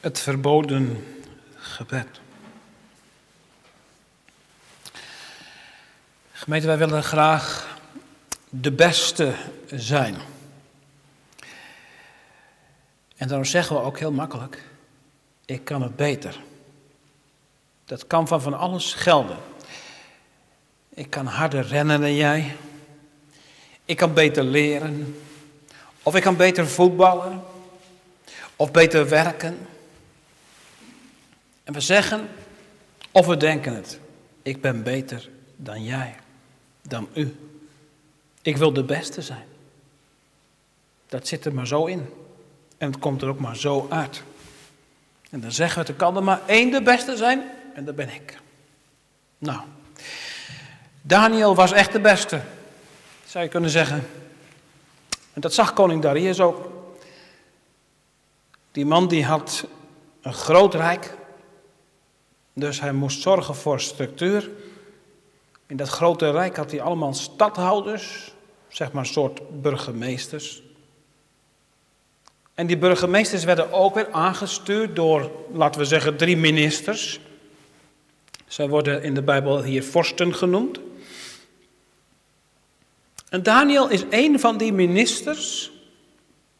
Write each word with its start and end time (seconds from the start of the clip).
Het 0.00 0.20
verboden 0.20 1.04
gebed. 1.56 2.20
Gemeente, 6.32 6.66
wij 6.66 6.78
willen 6.78 7.02
graag 7.02 7.76
de 8.48 8.72
beste 8.72 9.34
zijn. 9.66 10.16
En 13.16 13.28
daarom 13.28 13.44
zeggen 13.44 13.76
we 13.76 13.82
ook 13.82 13.98
heel 13.98 14.12
makkelijk, 14.12 14.62
ik 15.44 15.64
kan 15.64 15.82
het 15.82 15.96
beter. 15.96 16.40
Dat 17.84 18.06
kan 18.06 18.28
van 18.28 18.42
van 18.42 18.58
alles 18.58 18.92
gelden. 18.92 19.38
Ik 20.88 21.10
kan 21.10 21.26
harder 21.26 21.66
rennen 21.66 22.00
dan 22.00 22.14
jij. 22.14 22.56
Ik 23.84 23.96
kan 23.96 24.14
beter 24.14 24.42
leren. 24.44 25.18
Of 26.02 26.14
ik 26.14 26.22
kan 26.22 26.36
beter 26.36 26.68
voetballen. 26.68 27.42
Of 28.56 28.70
beter 28.70 29.08
werken. 29.08 29.58
En 31.68 31.74
we 31.74 31.80
zeggen, 31.80 32.28
of 33.10 33.26
we 33.26 33.36
denken 33.36 33.74
het, 33.74 34.00
ik 34.42 34.60
ben 34.60 34.82
beter 34.82 35.28
dan 35.56 35.84
jij, 35.84 36.16
dan 36.82 37.08
u. 37.14 37.36
Ik 38.42 38.56
wil 38.56 38.72
de 38.72 38.84
beste 38.84 39.22
zijn. 39.22 39.44
Dat 41.06 41.26
zit 41.26 41.44
er 41.44 41.54
maar 41.54 41.66
zo 41.66 41.84
in. 41.84 42.06
En 42.78 42.90
het 42.90 43.00
komt 43.00 43.22
er 43.22 43.28
ook 43.28 43.38
maar 43.38 43.56
zo 43.56 43.86
uit. 43.90 44.22
En 45.30 45.40
dan 45.40 45.52
zeggen 45.52 45.82
we, 45.82 45.88
er 45.88 45.94
kan 45.94 46.16
er 46.16 46.22
maar 46.22 46.40
één 46.46 46.70
de 46.70 46.82
beste 46.82 47.16
zijn, 47.16 47.50
en 47.74 47.84
dat 47.84 47.96
ben 47.96 48.14
ik. 48.14 48.38
Nou, 49.38 49.60
Daniel 51.02 51.54
was 51.54 51.72
echt 51.72 51.92
de 51.92 52.00
beste, 52.00 52.40
zou 53.26 53.44
je 53.44 53.50
kunnen 53.50 53.70
zeggen. 53.70 54.06
En 55.32 55.40
dat 55.40 55.54
zag 55.54 55.72
koning 55.72 56.02
Darius 56.02 56.40
ook. 56.40 56.70
Die 58.72 58.86
man 58.86 59.08
die 59.08 59.24
had 59.24 59.64
een 60.22 60.34
groot 60.34 60.74
rijk, 60.74 61.16
dus 62.58 62.80
hij 62.80 62.92
moest 62.92 63.20
zorgen 63.20 63.54
voor 63.54 63.80
structuur. 63.80 64.50
In 65.66 65.76
dat 65.76 65.88
grote 65.88 66.30
rijk 66.30 66.56
had 66.56 66.70
hij 66.70 66.80
allemaal 66.80 67.14
stadhouders, 67.14 68.32
zeg 68.68 68.92
maar 68.92 69.02
een 69.02 69.12
soort 69.12 69.60
burgemeesters. 69.62 70.62
En 72.54 72.66
die 72.66 72.78
burgemeesters 72.78 73.44
werden 73.44 73.72
ook 73.72 73.94
weer 73.94 74.10
aangestuurd 74.10 74.96
door, 74.96 75.30
laten 75.52 75.80
we 75.80 75.86
zeggen, 75.86 76.16
drie 76.16 76.36
ministers. 76.36 77.20
Zij 78.46 78.68
worden 78.68 79.02
in 79.02 79.14
de 79.14 79.22
Bijbel 79.22 79.62
hier 79.62 79.84
vorsten 79.84 80.34
genoemd. 80.34 80.80
En 83.28 83.42
Daniel 83.42 83.88
is 83.88 84.04
een 84.10 84.40
van 84.40 84.56
die 84.56 84.72
ministers 84.72 85.70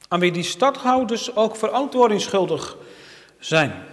aan 0.08 0.20
wie 0.20 0.32
die 0.32 0.42
stadhouders 0.42 1.36
ook 1.36 1.56
verantwoording 1.56 2.20
schuldig 2.20 2.76
zijn. 3.38 3.87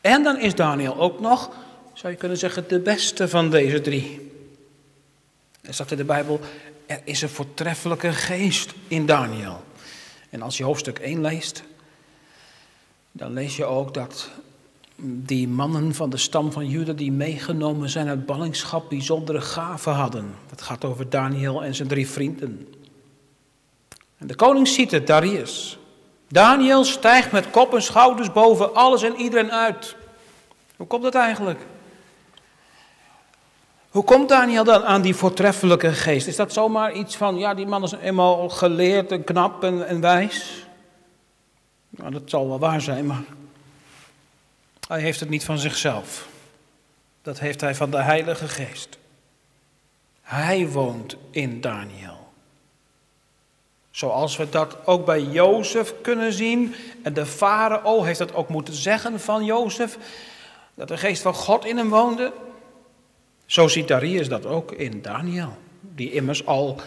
En 0.00 0.22
dan 0.22 0.40
is 0.40 0.54
Daniel 0.54 0.96
ook 0.96 1.20
nog, 1.20 1.50
zou 1.92 2.12
je 2.12 2.18
kunnen 2.18 2.38
zeggen, 2.38 2.68
de 2.68 2.80
beste 2.80 3.28
van 3.28 3.50
deze 3.50 3.80
drie. 3.80 4.32
Er 5.60 5.74
staat 5.74 5.90
in 5.90 5.96
de 5.96 6.04
Bijbel, 6.04 6.40
er 6.86 7.00
is 7.04 7.22
een 7.22 7.28
voortreffelijke 7.28 8.12
geest 8.12 8.74
in 8.88 9.06
Daniel. 9.06 9.62
En 10.30 10.42
als 10.42 10.56
je 10.56 10.64
hoofdstuk 10.64 10.98
1 10.98 11.20
leest, 11.20 11.62
dan 13.12 13.32
lees 13.32 13.56
je 13.56 13.64
ook 13.64 13.94
dat 13.94 14.30
die 15.00 15.48
mannen 15.48 15.94
van 15.94 16.10
de 16.10 16.16
stam 16.16 16.52
van 16.52 16.68
Juda 16.68 16.92
die 16.92 17.12
meegenomen 17.12 17.90
zijn 17.90 18.08
uit 18.08 18.26
ballingschap 18.26 18.88
bijzondere 18.88 19.40
gaven 19.40 19.92
hadden. 19.92 20.34
Het 20.50 20.62
gaat 20.62 20.84
over 20.84 21.10
Daniel 21.10 21.64
en 21.64 21.74
zijn 21.74 21.88
drie 21.88 22.08
vrienden. 22.08 22.74
En 24.16 24.26
de 24.26 24.34
koning 24.34 24.68
ziet 24.68 24.90
het, 24.90 25.06
Darius. 25.06 25.78
Daniel 26.28 26.84
stijgt 26.84 27.32
met 27.32 27.50
kop 27.50 27.74
en 27.74 27.82
schouders 27.82 28.32
boven 28.32 28.74
alles 28.74 29.02
en 29.02 29.16
iedereen 29.16 29.52
uit. 29.52 29.96
Hoe 30.76 30.86
komt 30.86 31.02
dat 31.02 31.14
eigenlijk? 31.14 31.60
Hoe 33.90 34.04
komt 34.04 34.28
Daniel 34.28 34.64
dan 34.64 34.84
aan 34.84 35.02
die 35.02 35.14
voortreffelijke 35.14 35.92
geest? 35.92 36.26
Is 36.26 36.36
dat 36.36 36.52
zomaar 36.52 36.92
iets 36.92 37.16
van, 37.16 37.38
ja, 37.38 37.54
die 37.54 37.66
man 37.66 37.82
is 37.82 37.92
eenmaal 37.92 38.48
geleerd 38.48 39.12
en 39.12 39.24
knap 39.24 39.64
en, 39.64 39.86
en 39.86 40.00
wijs? 40.00 40.66
Nou, 41.90 42.10
dat 42.10 42.22
zal 42.24 42.48
wel 42.48 42.58
waar 42.58 42.80
zijn, 42.80 43.06
maar 43.06 43.22
hij 44.88 45.00
heeft 45.00 45.20
het 45.20 45.28
niet 45.28 45.44
van 45.44 45.58
zichzelf. 45.58 46.28
Dat 47.22 47.38
heeft 47.38 47.60
hij 47.60 47.74
van 47.74 47.90
de 47.90 48.02
Heilige 48.02 48.48
Geest. 48.48 48.98
Hij 50.20 50.68
woont 50.68 51.16
in 51.30 51.60
Daniel. 51.60 52.17
Zoals 53.98 54.36
we 54.36 54.48
dat 54.48 54.76
ook 54.84 55.04
bij 55.04 55.22
Jozef 55.22 55.94
kunnen 56.00 56.32
zien. 56.32 56.74
En 57.02 57.14
de 57.14 57.26
farao 57.26 58.02
heeft 58.02 58.18
dat 58.18 58.34
ook 58.34 58.48
moeten 58.48 58.74
zeggen 58.74 59.20
van 59.20 59.44
Jozef. 59.44 59.98
Dat 60.74 60.88
de 60.88 60.96
geest 60.96 61.22
van 61.22 61.34
God 61.34 61.64
in 61.64 61.76
hem 61.76 61.88
woonde. 61.88 62.32
Zo 63.46 63.68
ziet 63.68 63.88
Darius 63.88 64.28
dat 64.28 64.46
ook 64.46 64.72
in 64.72 65.02
Daniel. 65.02 65.56
Die 65.80 66.12
immers 66.12 66.46
al 66.46 66.80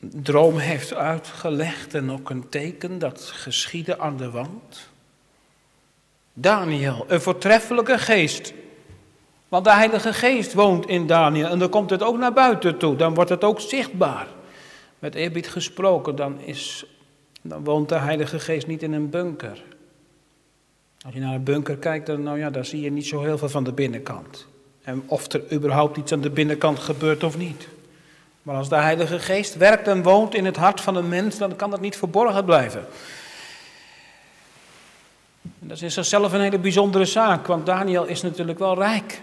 een 0.00 0.22
droom 0.22 0.58
heeft 0.58 0.94
uitgelegd 0.94 1.94
en 1.94 2.10
ook 2.10 2.30
een 2.30 2.48
teken 2.48 2.98
dat 2.98 3.20
geschiedde 3.20 3.98
aan 3.98 4.16
de 4.16 4.30
wand. 4.30 4.88
Daniel, 6.32 7.04
een 7.08 7.20
voortreffelijke 7.20 7.98
geest. 7.98 8.52
Want 9.48 9.64
de 9.64 9.72
Heilige 9.72 10.12
Geest 10.12 10.54
woont 10.54 10.86
in 10.86 11.06
Daniel 11.06 11.48
en 11.48 11.58
dan 11.58 11.68
komt 11.68 11.90
het 11.90 12.02
ook 12.02 12.18
naar 12.18 12.32
buiten 12.32 12.78
toe. 12.78 12.96
Dan 12.96 13.14
wordt 13.14 13.30
het 13.30 13.44
ook 13.44 13.60
zichtbaar. 13.60 14.26
Met 15.02 15.14
eerbied 15.14 15.48
gesproken, 15.48 16.16
dan, 16.16 16.40
is, 16.40 16.84
dan 17.40 17.64
woont 17.64 17.88
de 17.88 17.94
Heilige 17.94 18.40
Geest 18.40 18.66
niet 18.66 18.82
in 18.82 18.92
een 18.92 19.10
bunker. 19.10 19.62
Als 21.04 21.14
je 21.14 21.20
naar 21.20 21.34
een 21.34 21.44
bunker 21.44 21.76
kijkt, 21.76 22.06
dan, 22.06 22.22
nou 22.22 22.38
ja, 22.38 22.50
dan 22.50 22.64
zie 22.64 22.80
je 22.80 22.90
niet 22.90 23.06
zo 23.06 23.22
heel 23.22 23.38
veel 23.38 23.48
van 23.48 23.64
de 23.64 23.72
binnenkant. 23.72 24.46
En 24.82 25.02
of 25.06 25.32
er 25.32 25.52
überhaupt 25.52 25.96
iets 25.96 26.12
aan 26.12 26.20
de 26.20 26.30
binnenkant 26.30 26.78
gebeurt 26.78 27.24
of 27.24 27.38
niet. 27.38 27.68
Maar 28.42 28.56
als 28.56 28.68
de 28.68 28.76
Heilige 28.76 29.18
Geest 29.18 29.56
werkt 29.56 29.88
en 29.88 30.02
woont 30.02 30.34
in 30.34 30.44
het 30.44 30.56
hart 30.56 30.80
van 30.80 30.96
een 30.96 31.08
mens, 31.08 31.38
dan 31.38 31.56
kan 31.56 31.70
dat 31.70 31.80
niet 31.80 31.96
verborgen 31.96 32.44
blijven. 32.44 32.86
En 35.42 35.68
dat 35.68 35.76
is 35.76 35.82
in 35.82 35.90
zichzelf 35.90 36.32
een 36.32 36.40
hele 36.40 36.58
bijzondere 36.58 37.04
zaak, 37.04 37.46
want 37.46 37.66
Daniel 37.66 38.04
is 38.04 38.22
natuurlijk 38.22 38.58
wel 38.58 38.74
rijk. 38.74 39.20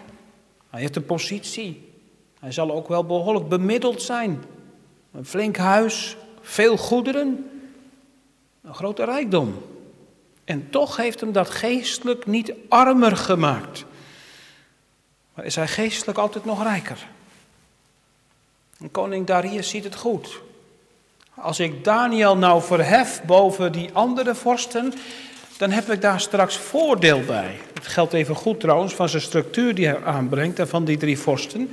Hij 0.70 0.80
heeft 0.80 0.96
een 0.96 1.06
positie. 1.06 1.92
Hij 2.40 2.52
zal 2.52 2.72
ook 2.72 2.88
wel 2.88 3.06
behoorlijk 3.06 3.50
bemiddeld 3.50 4.02
zijn. 4.02 4.44
Een 5.14 5.26
flink 5.26 5.58
huis, 5.58 6.18
veel 6.42 6.78
goederen, 6.78 7.50
een 8.64 8.74
grote 8.74 9.06
rijkdom. 9.06 9.66
En 10.44 10.70
toch 10.70 10.98
heeft 10.98 11.20
hem 11.20 11.32
dat 11.32 11.50
geestelijk 11.50 12.26
niet 12.26 12.54
armer 12.70 13.18
gemaakt. 13.18 13.86
Maar 15.34 15.46
is 15.46 15.56
hij 15.56 15.68
geestelijk 15.68 16.18
altijd 16.18 16.46
nog 16.46 16.64
rijker. 16.64 17.08
En 18.80 18.92
koning 18.92 19.26
Darius 19.26 19.70
ziet 19.70 19.84
het 19.84 19.96
goed. 19.96 20.42
Als 21.36 21.60
ik 21.60 21.84
Daniel 21.84 22.38
nou 22.38 22.62
verhef 22.62 23.22
boven 23.24 23.72
die 23.72 23.90
andere 23.94 24.36
vorsten, 24.36 24.94
dan 25.58 25.72
heb 25.72 25.92
ik 25.92 26.02
daar 26.02 26.20
straks 26.20 26.58
voordeel 26.58 27.22
bij. 27.26 27.58
Het 27.74 27.88
geldt 27.88 28.14
even 28.14 28.36
goed 28.36 28.60
trouwens 28.60 28.94
van 28.94 29.10
zijn 29.10 29.22
structuur 29.22 29.76
die 29.76 29.88
hij 29.88 30.04
aanbrengt 30.04 30.60
en 30.60 30.68
van 30.68 30.86
die 30.86 30.98
drie 30.98 31.20
vorsten. 31.20 31.70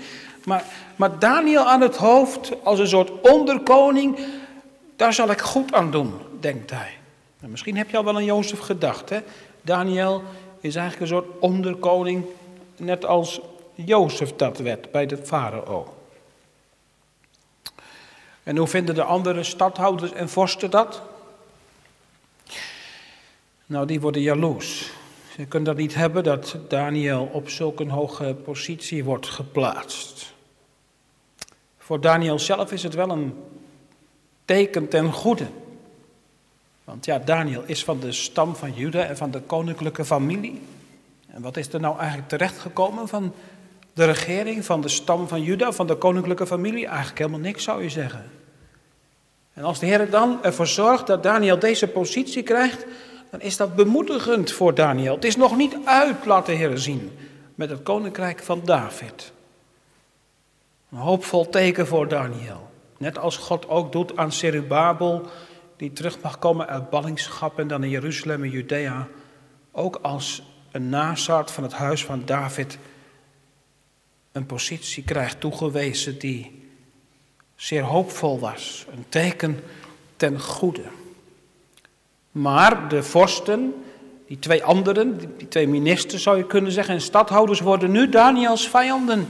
Maar, 0.46 0.64
maar 0.96 1.18
Daniel 1.18 1.64
aan 1.64 1.80
het 1.80 1.96
hoofd, 1.96 2.52
als 2.62 2.78
een 2.78 2.88
soort 2.88 3.10
onderkoning, 3.20 4.18
daar 4.96 5.12
zal 5.12 5.30
ik 5.30 5.40
goed 5.40 5.72
aan 5.72 5.90
doen, 5.90 6.12
denkt 6.40 6.70
hij. 6.70 6.90
En 7.40 7.50
misschien 7.50 7.76
heb 7.76 7.90
je 7.90 7.96
al 7.96 8.04
wel 8.04 8.14
aan 8.14 8.24
Jozef 8.24 8.58
gedacht. 8.58 9.08
Hè? 9.08 9.20
Daniel 9.62 10.22
is 10.60 10.74
eigenlijk 10.74 11.10
een 11.10 11.18
soort 11.18 11.38
onderkoning, 11.40 12.24
net 12.76 13.04
als 13.04 13.40
Jozef 13.74 14.36
dat 14.36 14.58
werd 14.58 14.90
bij 14.90 15.06
de 15.06 15.16
farao. 15.16 15.94
En 18.42 18.56
hoe 18.56 18.66
vinden 18.66 18.94
de 18.94 19.02
andere 19.02 19.42
stadhouders 19.42 20.12
en 20.12 20.28
vorsten 20.28 20.70
dat? 20.70 21.02
Nou, 23.66 23.86
die 23.86 24.00
worden 24.00 24.22
jaloers. 24.22 24.90
Ze 25.36 25.44
kunnen 25.44 25.68
dat 25.68 25.82
niet 25.82 25.94
hebben 25.94 26.24
dat 26.24 26.56
Daniel 26.68 27.30
op 27.32 27.48
zulke 27.48 27.82
een 27.82 27.90
hoge 27.90 28.36
positie 28.44 29.04
wordt 29.04 29.26
geplaatst. 29.26 30.34
Voor 31.86 32.00
Daniel 32.00 32.38
zelf 32.38 32.72
is 32.72 32.82
het 32.82 32.94
wel 32.94 33.10
een 33.10 33.34
teken 34.44 34.88
ten 34.88 35.12
goede. 35.12 35.46
Want 36.84 37.04
ja, 37.04 37.18
Daniel 37.18 37.62
is 37.66 37.84
van 37.84 38.00
de 38.00 38.12
stam 38.12 38.56
van 38.56 38.72
Juda 38.72 39.04
en 39.04 39.16
van 39.16 39.30
de 39.30 39.40
koninklijke 39.40 40.04
familie. 40.04 40.62
En 41.26 41.42
wat 41.42 41.56
is 41.56 41.72
er 41.72 41.80
nou 41.80 41.98
eigenlijk 41.98 42.28
terechtgekomen 42.28 43.08
van 43.08 43.34
de 43.92 44.04
regering, 44.04 44.64
van 44.64 44.80
de 44.80 44.88
stam 44.88 45.28
van 45.28 45.42
Juda, 45.42 45.72
van 45.72 45.86
de 45.86 45.94
koninklijke 45.94 46.46
familie? 46.46 46.86
Eigenlijk 46.86 47.18
helemaal 47.18 47.40
niks 47.40 47.64
zou 47.64 47.82
je 47.82 47.90
zeggen. 47.90 48.30
En 49.52 49.64
als 49.64 49.78
de 49.78 49.86
Heer 49.86 50.10
dan 50.10 50.38
ervoor 50.42 50.66
zorgt 50.66 51.06
dat 51.06 51.22
Daniel 51.22 51.58
deze 51.58 51.88
positie 51.88 52.42
krijgt, 52.42 52.86
dan 53.30 53.40
is 53.40 53.56
dat 53.56 53.74
bemoedigend 53.74 54.52
voor 54.52 54.74
Daniel. 54.74 55.14
Het 55.14 55.24
is 55.24 55.36
nog 55.36 55.56
niet 55.56 55.76
uit, 55.84 56.24
laat 56.24 56.46
de 56.46 56.76
zien, 56.78 57.10
met 57.54 57.70
het 57.70 57.82
koninkrijk 57.82 58.42
van 58.42 58.60
David. 58.64 59.34
Een 60.90 60.98
hoopvol 60.98 61.48
teken 61.48 61.86
voor 61.86 62.08
Daniel. 62.08 62.70
Net 62.98 63.18
als 63.18 63.36
God 63.36 63.68
ook 63.68 63.92
doet 63.92 64.16
aan 64.16 64.32
Serubabel 64.32 65.28
die 65.76 65.92
terug 65.92 66.20
mag 66.20 66.38
komen 66.38 66.66
uit 66.66 66.90
ballingschap 66.90 67.58
en 67.58 67.68
dan 67.68 67.84
in 67.84 67.90
Jeruzalem 67.90 68.42
en 68.42 68.50
Judea, 68.50 69.08
ook 69.72 69.98
als 70.02 70.42
een 70.72 70.88
nazaat 70.88 71.50
van 71.50 71.62
het 71.62 71.72
huis 71.72 72.04
van 72.04 72.22
David, 72.24 72.78
een 74.32 74.46
positie 74.46 75.02
krijgt 75.02 75.40
toegewezen 75.40 76.18
die 76.18 76.68
zeer 77.54 77.82
hoopvol 77.82 78.38
was. 78.38 78.86
Een 78.90 79.04
teken 79.08 79.60
ten 80.16 80.40
goede. 80.40 80.84
Maar 82.30 82.88
de 82.88 83.02
vorsten, 83.02 83.74
die 84.26 84.38
twee 84.38 84.64
anderen, 84.64 85.18
die 85.36 85.48
twee 85.48 85.68
ministers 85.68 86.22
zou 86.22 86.36
je 86.36 86.46
kunnen 86.46 86.72
zeggen, 86.72 86.94
en 86.94 87.00
stadhouders 87.00 87.60
worden 87.60 87.90
nu 87.90 88.08
Daniels 88.08 88.68
vijanden. 88.68 89.28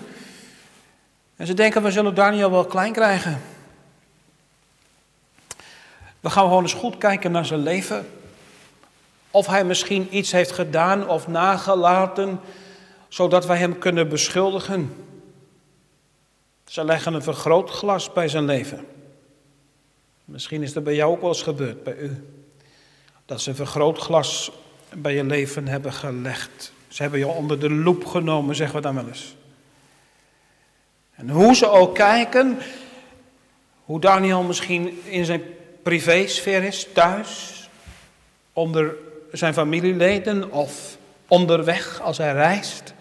En 1.36 1.46
ze 1.46 1.54
denken, 1.54 1.82
we 1.82 1.90
zullen 1.90 2.14
Daniel 2.14 2.50
wel 2.50 2.64
klein 2.64 2.92
krijgen. 2.92 3.40
We 6.20 6.30
gaan 6.30 6.44
gewoon 6.44 6.62
eens 6.62 6.74
goed 6.74 6.98
kijken 6.98 7.32
naar 7.32 7.46
zijn 7.46 7.62
leven. 7.62 8.08
Of 9.30 9.46
hij 9.46 9.64
misschien 9.64 10.16
iets 10.16 10.32
heeft 10.32 10.52
gedaan 10.52 11.08
of 11.08 11.28
nagelaten, 11.28 12.40
zodat 13.08 13.46
wij 13.46 13.56
hem 13.56 13.78
kunnen 13.78 14.08
beschuldigen. 14.08 15.04
Ze 16.64 16.84
leggen 16.84 17.14
een 17.14 17.22
vergrootglas 17.22 18.12
bij 18.12 18.28
zijn 18.28 18.44
leven. 18.44 18.86
Misschien 20.24 20.62
is 20.62 20.72
dat 20.72 20.84
bij 20.84 20.94
jou 20.94 21.12
ook 21.12 21.20
wel 21.20 21.28
eens 21.28 21.42
gebeurd, 21.42 21.82
bij 21.84 21.96
u. 21.96 22.24
Dat 23.26 23.40
ze 23.40 23.50
een 23.50 23.56
vergrootglas 23.56 24.50
bij 24.94 25.14
je 25.14 25.24
leven 25.24 25.68
hebben 25.68 25.92
gelegd. 25.92 26.72
Ze 26.88 27.02
hebben 27.02 27.20
je 27.20 27.26
onder 27.26 27.60
de 27.60 27.70
loep 27.70 28.04
genomen, 28.04 28.56
zeggen 28.56 28.76
we 28.76 28.82
dan 28.82 28.94
wel 28.94 29.06
eens. 29.06 29.36
En 31.16 31.28
hoe 31.30 31.54
ze 31.54 31.68
ook 31.68 31.94
kijken, 31.94 32.58
hoe 33.84 34.00
Daniel 34.00 34.42
misschien 34.42 35.02
in 35.04 35.24
zijn 35.24 35.42
privésfeer 35.82 36.62
is, 36.62 36.86
thuis, 36.92 37.52
onder 38.52 38.94
zijn 39.32 39.54
familieleden 39.54 40.52
of 40.52 40.96
onderweg 41.28 42.00
als 42.00 42.18
hij 42.18 42.32
reist, 42.32 42.94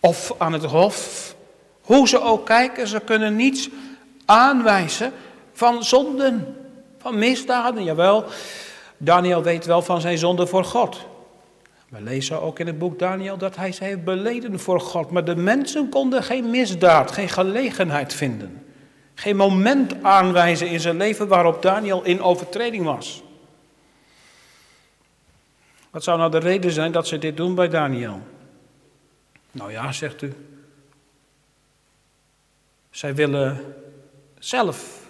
of 0.00 0.34
aan 0.38 0.52
het 0.52 0.64
hof. 0.64 1.34
Hoe 1.80 2.08
ze 2.08 2.20
ook 2.20 2.46
kijken, 2.46 2.86
ze 2.86 3.00
kunnen 3.00 3.36
niets 3.36 3.68
aanwijzen 4.24 5.12
van 5.52 5.84
zonden, 5.84 6.56
van 6.98 7.18
misdaden. 7.18 7.84
Jawel, 7.84 8.24
Daniel 8.96 9.42
weet 9.42 9.64
wel 9.64 9.82
van 9.82 10.00
zijn 10.00 10.18
zonde 10.18 10.46
voor 10.46 10.64
God. 10.64 11.06
We 11.88 12.00
lezen 12.00 12.42
ook 12.42 12.58
in 12.58 12.66
het 12.66 12.78
boek 12.78 12.98
Daniel 12.98 13.36
dat 13.36 13.56
hij 13.56 13.72
ze 13.72 13.84
heeft 13.84 14.04
beleden 14.04 14.60
voor 14.60 14.80
God. 14.80 15.10
Maar 15.10 15.24
de 15.24 15.36
mensen 15.36 15.88
konden 15.88 16.22
geen 16.22 16.50
misdaad, 16.50 17.10
geen 17.10 17.28
gelegenheid 17.28 18.14
vinden. 18.14 18.66
Geen 19.14 19.36
moment 19.36 20.02
aanwijzen 20.02 20.68
in 20.68 20.80
zijn 20.80 20.96
leven 20.96 21.28
waarop 21.28 21.62
Daniel 21.62 22.04
in 22.04 22.22
overtreding 22.22 22.84
was. 22.84 23.22
Wat 25.90 26.04
zou 26.04 26.18
nou 26.18 26.30
de 26.30 26.38
reden 26.38 26.70
zijn 26.70 26.92
dat 26.92 27.06
ze 27.06 27.18
dit 27.18 27.36
doen 27.36 27.54
bij 27.54 27.68
Daniel? 27.68 28.20
Nou 29.50 29.72
ja, 29.72 29.92
zegt 29.92 30.22
u. 30.22 30.34
Zij 32.90 33.14
willen 33.14 33.74
zelf. 34.38 35.06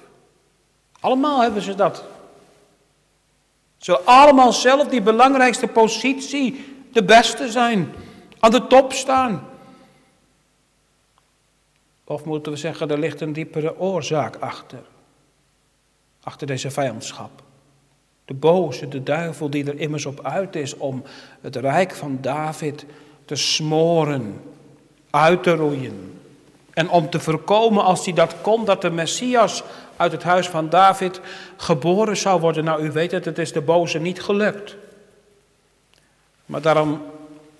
Allemaal 1.00 1.40
hebben 1.40 1.62
ze 1.62 1.74
dat. 1.74 2.04
Ze 3.78 3.90
willen 3.90 4.06
allemaal 4.06 4.52
zelf 4.52 4.88
die 4.88 5.02
belangrijkste 5.02 5.66
positie, 5.66 6.74
de 6.92 7.04
beste 7.04 7.50
zijn, 7.50 7.92
aan 8.38 8.50
de 8.50 8.66
top 8.66 8.92
staan. 8.92 9.48
Of 12.04 12.24
moeten 12.24 12.52
we 12.52 12.58
zeggen, 12.58 12.90
er 12.90 12.98
ligt 12.98 13.20
een 13.20 13.32
diepere 13.32 13.78
oorzaak 13.78 14.36
achter. 14.36 14.82
Achter 16.22 16.46
deze 16.46 16.70
vijandschap. 16.70 17.30
De 18.24 18.34
boze, 18.34 18.88
de 18.88 19.02
duivel 19.02 19.50
die 19.50 19.64
er 19.64 19.80
immers 19.80 20.06
op 20.06 20.24
uit 20.24 20.56
is 20.56 20.76
om 20.76 21.02
het 21.40 21.56
rijk 21.56 21.94
van 21.94 22.18
David 22.20 22.86
te 23.24 23.34
smoren, 23.34 24.40
uit 25.10 25.42
te 25.42 25.54
roeien. 25.54 26.17
En 26.78 26.90
om 26.90 27.10
te 27.10 27.20
voorkomen, 27.20 27.84
als 27.84 28.04
hij 28.04 28.14
dat 28.14 28.34
kon, 28.40 28.64
dat 28.64 28.82
de 28.82 28.90
Messias 28.90 29.62
uit 29.96 30.12
het 30.12 30.22
huis 30.22 30.48
van 30.48 30.68
David 30.68 31.20
geboren 31.56 32.16
zou 32.16 32.40
worden. 32.40 32.64
Nou, 32.64 32.82
u 32.82 32.90
weet 32.90 33.10
het, 33.10 33.24
het 33.24 33.38
is 33.38 33.52
de 33.52 33.60
boze 33.60 33.98
niet 33.98 34.22
gelukt. 34.22 34.76
Maar 36.46 36.60
daarom 36.60 37.02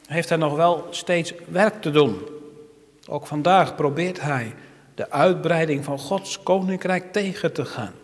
heeft 0.07 0.29
hij 0.29 0.39
nog 0.39 0.57
wel 0.57 0.87
steeds 0.91 1.35
werk 1.49 1.83
te 1.83 1.91
doen. 1.91 2.19
Ook 3.09 3.27
vandaag 3.27 3.75
probeert 3.75 4.21
hij 4.21 4.55
de 4.95 5.11
uitbreiding 5.11 5.85
van 5.85 5.99
Gods 5.99 6.43
koninkrijk 6.43 7.13
tegen 7.13 7.53
te 7.53 7.65
gaan. 7.65 7.95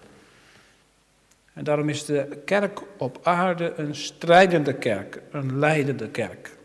En 1.53 1.65
daarom 1.65 1.89
is 1.89 2.05
de 2.05 2.43
kerk 2.45 2.81
op 2.97 3.19
aarde 3.23 3.73
een 3.77 3.95
strijdende 3.95 4.75
kerk, 4.75 5.21
een 5.31 5.59
leidende 5.59 6.09
kerk. 6.09 6.57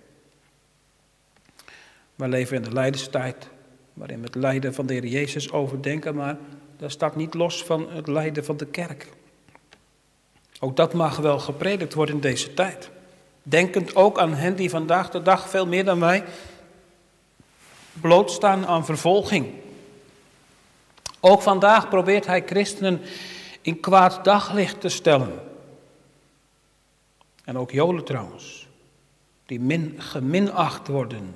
We 2.16 2.28
leven 2.28 2.56
in 2.56 2.64
de 2.64 2.74
lijdenstijd, 2.74 3.50
waarin 4.00 4.20
we 4.20 4.26
het 4.26 4.36
lijden 4.36 4.74
van 4.74 4.86
de 4.86 4.94
Heer 4.94 5.06
Jezus 5.06 5.52
overdenken, 5.52 6.16
maar 6.16 6.38
dat 6.78 6.92
staat 6.92 7.16
niet 7.16 7.34
los 7.34 7.64
van 7.64 7.90
het 7.92 8.08
lijden 8.08 8.46
van 8.46 8.58
de 8.58 8.66
kerk. 8.66 9.10
Ook 10.60 10.76
dat 10.76 10.94
mag 10.94 11.18
wel 11.18 11.40
gepredikt 11.40 11.94
worden 11.94 12.16
in 12.16 12.22
deze 12.22 12.54
tijd. 12.54 12.90
Denkend 13.44 13.96
ook 13.96 14.20
aan 14.20 14.34
hen 14.34 14.56
die 14.56 14.70
vandaag 14.70 15.10
de 15.10 15.22
dag 15.22 15.50
veel 15.50 15.68
meer 15.68 15.86
dan 15.86 16.00
wij 16.00 16.24
blootstaan 18.02 18.66
aan 18.66 18.86
vervolging. 18.86 19.48
Ook 21.20 21.42
vandaag 21.42 21.90
probeert 21.90 22.26
hij 22.26 22.44
christenen 22.46 23.02
in 23.62 23.80
kwaad 23.80 24.24
daglicht 24.26 24.82
te 24.82 24.90
stellen. 24.90 25.34
En 27.44 27.58
ook 27.58 27.72
Joden 27.72 28.04
trouwens, 28.04 28.68
die 29.46 29.60
min, 29.60 29.96
geminacht 29.98 30.88
worden 30.88 31.36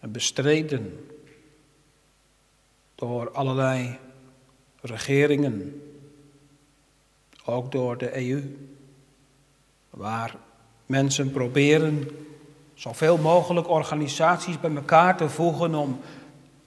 en 0.00 0.12
bestreden 0.12 1.08
door 3.08 3.30
allerlei 3.30 3.98
regeringen, 4.80 5.82
ook 7.44 7.72
door 7.72 7.98
de 7.98 8.28
EU, 8.28 8.56
waar 9.90 10.34
mensen 10.86 11.30
proberen 11.30 12.08
zoveel 12.74 13.16
mogelijk 13.16 13.68
organisaties 13.68 14.60
bij 14.60 14.74
elkaar 14.74 15.16
te 15.16 15.28
voegen 15.28 15.74
om 15.74 16.00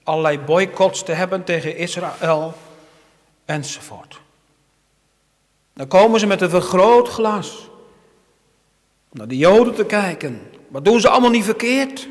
allerlei 0.02 0.38
boycotts 0.38 1.02
te 1.02 1.12
hebben 1.12 1.44
tegen 1.44 1.76
Israël 1.76 2.54
enzovoort. 3.44 4.20
Dan 5.72 5.88
komen 5.88 6.20
ze 6.20 6.26
met 6.26 6.40
een 6.40 6.50
vergrootglas 6.50 7.68
naar 9.10 9.28
de 9.28 9.36
Joden 9.36 9.74
te 9.74 9.84
kijken. 9.84 10.40
Wat 10.68 10.84
doen 10.84 11.00
ze 11.00 11.08
allemaal 11.08 11.30
niet 11.30 11.44
verkeerd? 11.44 12.08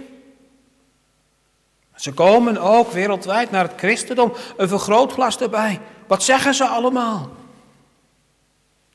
Ze 1.98 2.13
komen 2.13 2.58
ook 2.58 2.92
wereldwijd 2.92 3.51
naar 3.51 3.63
het 3.63 3.77
christendom, 3.77 4.34
een 4.58 4.68
vergrootglas 4.68 5.39
erbij. 5.39 5.80
Wat 6.08 6.24
zeggen 6.24 6.54
ze 6.54 6.66
allemaal? 6.66 7.30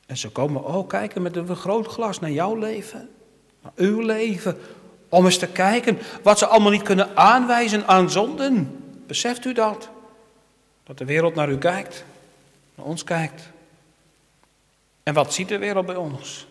En 0.05 0.17
ze 0.17 0.29
komen 0.29 0.65
ook 0.65 0.89
kijken 0.89 1.21
met 1.21 1.35
een 1.35 1.45
vergrootglas 1.45 2.19
naar 2.19 2.31
jouw 2.31 2.55
leven, 2.55 3.09
naar 3.61 3.71
uw 3.75 3.99
leven, 3.99 4.57
om 5.09 5.25
eens 5.25 5.37
te 5.37 5.47
kijken 5.47 5.99
wat 6.23 6.37
ze 6.37 6.47
allemaal 6.47 6.71
niet 6.71 6.81
kunnen 6.81 7.17
aanwijzen 7.17 7.87
aan 7.87 8.09
zonden. 8.09 8.83
Beseft 9.07 9.45
u 9.45 9.53
dat? 9.53 9.89
Dat 10.83 10.97
de 10.97 11.05
wereld 11.05 11.35
naar 11.35 11.49
u 11.49 11.57
kijkt, 11.57 12.05
naar 12.75 12.85
ons 12.85 13.03
kijkt. 13.03 13.49
En 15.03 15.13
wat 15.13 15.33
ziet 15.33 15.47
de 15.47 15.57
wereld 15.57 15.85
bij 15.85 15.95
ons? 15.95 16.47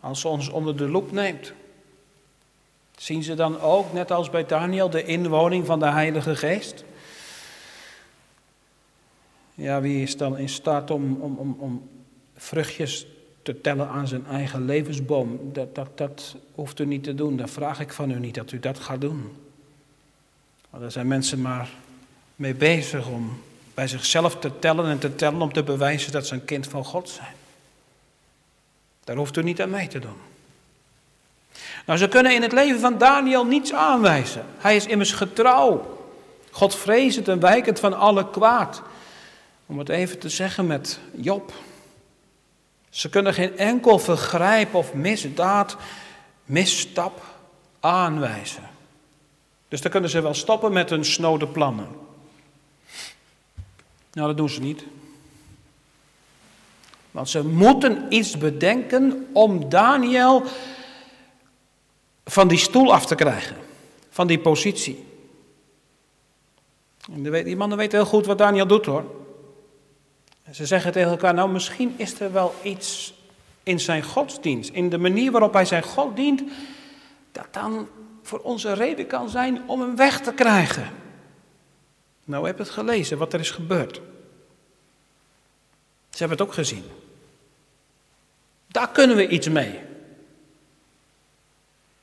Als 0.00 0.20
ze 0.20 0.28
ons 0.28 0.48
onder 0.48 0.76
de 0.76 0.88
loep 0.88 1.12
neemt. 1.12 1.52
Zien 2.98 3.22
ze 3.22 3.34
dan 3.34 3.60
ook, 3.60 3.92
net 3.92 4.10
als 4.10 4.30
bij 4.30 4.46
Daniel, 4.46 4.90
de 4.90 5.04
inwoning 5.04 5.66
van 5.66 5.78
de 5.78 5.86
Heilige 5.86 6.36
Geest? 6.36 6.84
Ja, 9.54 9.80
wie 9.80 10.02
is 10.02 10.16
dan 10.16 10.38
in 10.38 10.48
staat 10.48 10.90
om, 10.90 11.16
om, 11.20 11.36
om, 11.36 11.56
om 11.58 11.88
vruchtjes 12.36 13.06
te 13.42 13.60
tellen 13.60 13.88
aan 13.88 14.08
zijn 14.08 14.26
eigen 14.26 14.64
levensboom? 14.64 15.52
Dat, 15.52 15.74
dat, 15.74 15.98
dat 15.98 16.36
hoeft 16.54 16.78
u 16.78 16.86
niet 16.86 17.04
te 17.04 17.14
doen. 17.14 17.36
Dat 17.36 17.50
vraag 17.50 17.80
ik 17.80 17.92
van 17.92 18.10
u 18.10 18.18
niet 18.18 18.34
dat 18.34 18.52
u 18.52 18.58
dat 18.58 18.78
gaat 18.78 19.00
doen. 19.00 19.36
Maar 20.70 20.80
daar 20.80 20.92
zijn 20.92 21.08
mensen 21.08 21.40
maar 21.40 21.70
mee 22.36 22.54
bezig 22.54 23.08
om 23.08 23.40
bij 23.74 23.88
zichzelf 23.88 24.36
te 24.36 24.58
tellen 24.58 24.86
en 24.86 24.98
te 24.98 25.14
tellen 25.14 25.42
om 25.42 25.52
te 25.52 25.62
bewijzen 25.62 26.12
dat 26.12 26.26
ze 26.26 26.34
een 26.34 26.44
kind 26.44 26.66
van 26.66 26.84
God 26.84 27.08
zijn. 27.08 27.34
Daar 29.04 29.16
hoeft 29.16 29.36
u 29.36 29.42
niet 29.42 29.62
aan 29.62 29.70
mee 29.70 29.88
te 29.88 29.98
doen. 29.98 30.16
Nou, 31.88 32.00
ze 32.00 32.08
kunnen 32.08 32.34
in 32.34 32.42
het 32.42 32.52
leven 32.52 32.80
van 32.80 32.98
Daniel 32.98 33.44
niets 33.44 33.72
aanwijzen. 33.72 34.44
Hij 34.58 34.76
is 34.76 34.86
immers 34.86 35.12
getrouw. 35.12 35.98
God 36.50 36.74
vrezend 36.74 37.28
en 37.28 37.40
wijkend 37.40 37.80
van 37.80 37.98
alle 37.98 38.30
kwaad. 38.30 38.82
Om 39.66 39.78
het 39.78 39.88
even 39.88 40.18
te 40.18 40.28
zeggen 40.28 40.66
met 40.66 40.98
Job. 41.14 41.52
Ze 42.90 43.08
kunnen 43.08 43.34
geen 43.34 43.58
enkel 43.58 43.98
vergrijp 43.98 44.74
of 44.74 44.94
misdaad, 44.94 45.76
misstap 46.44 47.22
aanwijzen. 47.80 48.68
Dus 49.68 49.80
dan 49.80 49.90
kunnen 49.90 50.10
ze 50.10 50.20
wel 50.20 50.34
stoppen 50.34 50.72
met 50.72 50.90
hun 50.90 51.04
snode 51.04 51.46
plannen. 51.46 51.88
Nou, 54.12 54.26
dat 54.26 54.36
doen 54.36 54.50
ze 54.50 54.60
niet. 54.60 54.84
Want 57.10 57.28
ze 57.28 57.44
moeten 57.44 58.06
iets 58.08 58.38
bedenken 58.38 59.28
om 59.32 59.68
Daniel 59.68 60.44
van 62.28 62.48
die 62.48 62.58
stoel 62.58 62.92
af 62.92 63.06
te 63.06 63.14
krijgen, 63.14 63.56
van 64.10 64.26
die 64.26 64.38
positie. 64.38 65.06
En 67.12 67.22
die 67.44 67.56
mannen 67.56 67.78
weten 67.78 67.98
heel 67.98 68.08
goed 68.08 68.26
wat 68.26 68.38
Daniel 68.38 68.66
doet 68.66 68.86
hoor. 68.86 69.04
En 70.42 70.54
ze 70.54 70.66
zeggen 70.66 70.92
tegen 70.92 71.10
elkaar, 71.10 71.34
nou 71.34 71.50
misschien 71.50 71.94
is 71.96 72.20
er 72.20 72.32
wel 72.32 72.54
iets 72.62 73.14
in 73.62 73.80
zijn 73.80 74.02
godsdienst, 74.02 74.70
in 74.70 74.88
de 74.88 74.98
manier 74.98 75.30
waarop 75.30 75.52
hij 75.52 75.64
zijn 75.64 75.82
God 75.82 76.16
dient, 76.16 76.42
dat 77.32 77.46
dan 77.50 77.88
voor 78.22 78.38
onze 78.38 78.72
reden 78.72 79.06
kan 79.06 79.28
zijn 79.28 79.62
om 79.66 79.80
hem 79.80 79.96
weg 79.96 80.20
te 80.20 80.32
krijgen. 80.32 80.90
Nou, 82.24 82.46
heb 82.46 82.58
het 82.58 82.70
gelezen 82.70 83.18
wat 83.18 83.32
er 83.32 83.40
is 83.40 83.50
gebeurd. 83.50 84.00
Ze 86.10 86.18
hebben 86.18 86.38
het 86.38 86.46
ook 86.46 86.54
gezien. 86.54 86.84
Daar 88.66 88.88
kunnen 88.88 89.16
we 89.16 89.28
iets 89.28 89.48
mee. 89.48 89.87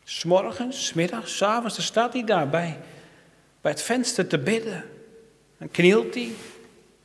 S'morgens, 0.07 0.85
smiddags, 0.85 1.37
s'avonds, 1.37 1.75
dan 1.75 1.85
staat 1.85 2.13
hij 2.13 2.23
daar 2.23 2.49
bij, 2.49 2.79
bij 3.61 3.71
het 3.71 3.81
venster 3.81 4.27
te 4.27 4.37
bidden. 4.37 4.83
En 5.57 5.71
knielt 5.71 6.13
hij, 6.13 6.31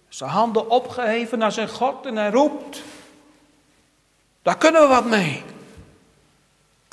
zijn 0.09 0.30
handen 0.30 0.71
opgeheven 0.71 1.38
naar 1.38 1.52
zijn 1.52 1.69
God 1.69 2.07
en 2.07 2.16
hij 2.16 2.30
roept. 2.30 2.83
Daar 4.42 4.59
kunnen 4.59 4.80
we 4.80 4.87
wat 4.87 5.04
mee. 5.04 5.42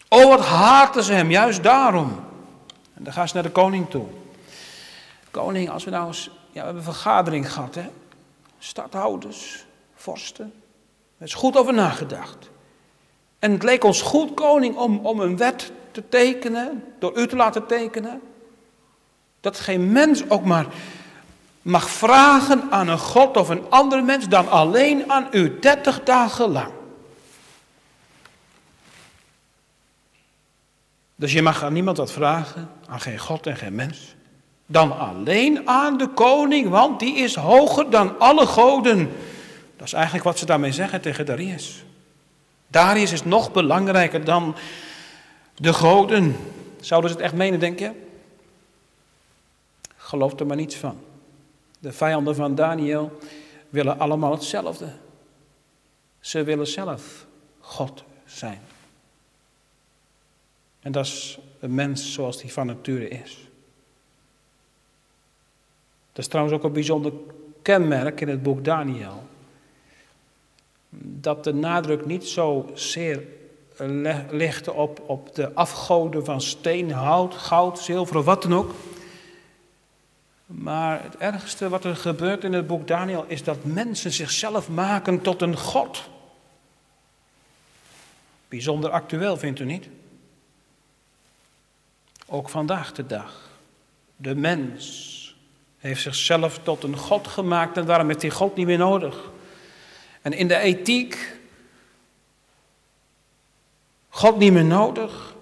Oh, 0.09 0.27
wat 0.27 0.45
haten 0.45 1.03
ze 1.03 1.13
hem, 1.13 1.31
juist 1.31 1.63
daarom. 1.63 2.25
En 2.93 3.03
dan 3.03 3.13
gaan 3.13 3.27
ze 3.27 3.33
naar 3.33 3.43
de 3.43 3.49
koning 3.49 3.89
toe. 3.89 4.05
Koning, 5.31 5.69
als 5.69 5.83
we 5.83 5.89
nou 5.89 6.07
eens, 6.07 6.25
ja, 6.25 6.31
we 6.51 6.59
hebben 6.59 6.75
een 6.75 6.93
vergadering 6.93 7.53
gehad, 7.53 7.75
hè. 7.75 7.89
Stadhouders, 8.59 9.65
vorsten. 9.95 10.53
Er 11.17 11.25
is 11.25 11.33
goed 11.33 11.57
over 11.57 11.73
nagedacht. 11.73 12.49
En 13.39 13.51
het 13.51 13.63
leek 13.63 13.83
ons 13.83 14.01
goed, 14.01 14.33
koning, 14.33 14.75
om, 14.75 15.05
om 15.05 15.19
een 15.19 15.37
wet 15.37 15.71
te 15.97 16.09
tekenen, 16.09 16.83
door 16.99 17.17
u 17.17 17.27
te 17.27 17.35
laten 17.35 17.65
tekenen. 17.65 18.21
Dat 19.41 19.59
geen 19.59 19.91
mens 19.91 20.29
ook 20.29 20.45
maar 20.45 20.65
mag 21.61 21.89
vragen 21.89 22.63
aan 22.69 22.87
een 22.87 22.99
God 22.99 23.37
of 23.37 23.49
een 23.49 23.69
andere 23.69 24.01
mens 24.01 24.27
dan 24.27 24.49
alleen 24.49 25.11
aan 25.11 25.27
u, 25.31 25.59
dertig 25.59 26.03
dagen 26.03 26.49
lang. 26.49 26.71
Dus 31.15 31.33
je 31.33 31.41
mag 31.41 31.63
aan 31.63 31.73
niemand 31.73 31.97
wat 31.97 32.11
vragen, 32.11 32.69
aan 32.87 32.99
geen 32.99 33.19
God 33.19 33.47
en 33.47 33.57
geen 33.57 33.75
mens. 33.75 34.15
Dan 34.65 34.99
alleen 34.99 35.67
aan 35.69 35.97
de 35.97 36.07
koning, 36.07 36.69
want 36.69 36.99
die 36.99 37.15
is 37.15 37.35
hoger 37.35 37.89
dan 37.89 38.19
alle 38.19 38.45
goden. 38.45 39.11
Dat 39.77 39.87
is 39.87 39.93
eigenlijk 39.93 40.23
wat 40.23 40.37
ze 40.37 40.45
daarmee 40.45 40.71
zeggen 40.71 41.01
tegen 41.01 41.25
Darius. 41.25 41.83
Darius 42.67 43.11
is 43.11 43.23
nog 43.23 43.51
belangrijker 43.51 44.23
dan 44.23 44.55
de 45.57 45.73
goden. 45.73 46.35
Zouden 46.79 47.09
ze 47.09 47.15
het 47.15 47.25
echt 47.25 47.35
menen, 47.35 47.59
denk 47.59 47.79
je? 47.79 47.91
Geloof 49.95 50.39
er 50.39 50.45
maar 50.45 50.55
niets 50.55 50.75
van. 50.75 50.99
De 51.79 51.91
vijanden 51.91 52.35
van 52.35 52.55
Daniel 52.55 53.17
willen 53.69 53.99
allemaal 53.99 54.31
hetzelfde. 54.31 54.93
Ze 56.19 56.43
willen 56.43 56.67
zelf 56.67 57.25
God 57.59 58.03
zijn. 58.25 58.61
En 60.79 60.91
dat 60.91 61.05
is 61.05 61.39
een 61.59 61.75
mens 61.75 62.13
zoals 62.13 62.41
die 62.41 62.53
van 62.53 62.65
nature 62.65 63.07
is. 63.07 63.47
Dat 66.11 66.25
is 66.25 66.27
trouwens 66.27 66.57
ook 66.57 66.63
een 66.63 66.73
bijzonder 66.73 67.13
kenmerk 67.61 68.21
in 68.21 68.27
het 68.27 68.43
boek 68.43 68.63
Daniel. 68.63 69.23
Dat 70.99 71.43
de 71.43 71.53
nadruk 71.53 72.05
niet 72.05 72.27
zo 72.27 72.71
ligt 74.29 74.69
op, 74.69 75.03
op 75.05 75.35
de 75.35 75.53
afgoden 75.53 76.25
van 76.25 76.41
steen, 76.41 76.91
hout, 76.91 77.33
goud, 77.33 77.79
zilver 77.79 78.17
of 78.17 78.25
wat 78.25 78.41
dan 78.41 78.53
ook. 78.53 78.73
Maar 80.45 81.03
het 81.03 81.17
ergste 81.17 81.69
wat 81.69 81.83
er 81.83 81.95
gebeurt 81.95 82.43
in 82.43 82.53
het 82.53 82.67
boek 82.67 82.87
Daniel 82.87 83.25
is 83.27 83.43
dat 83.43 83.63
mensen 83.63 84.11
zichzelf 84.11 84.69
maken 84.69 85.21
tot 85.21 85.41
een 85.41 85.57
God. 85.57 86.09
Bijzonder 88.47 88.89
actueel, 88.89 89.37
vindt 89.37 89.59
u 89.59 89.65
niet? 89.65 89.87
Ook 92.25 92.49
vandaag 92.49 92.93
de 92.93 93.05
dag. 93.05 93.49
De 94.15 94.35
mens 94.35 95.15
heeft 95.77 96.01
zichzelf 96.01 96.59
tot 96.63 96.83
een 96.83 96.97
God 96.97 97.27
gemaakt 97.27 97.77
en 97.77 97.85
daarom 97.85 98.07
heeft 98.07 98.21
hij 98.21 98.31
God 98.31 98.55
niet 98.55 98.65
meer 98.65 98.77
nodig. 98.77 99.31
En 100.21 100.33
in 100.33 100.47
de 100.47 100.57
ethiek, 100.57 101.36
God 104.17 104.37
niet 104.37 104.53
meer 104.53 104.65
nodig. 104.65 105.35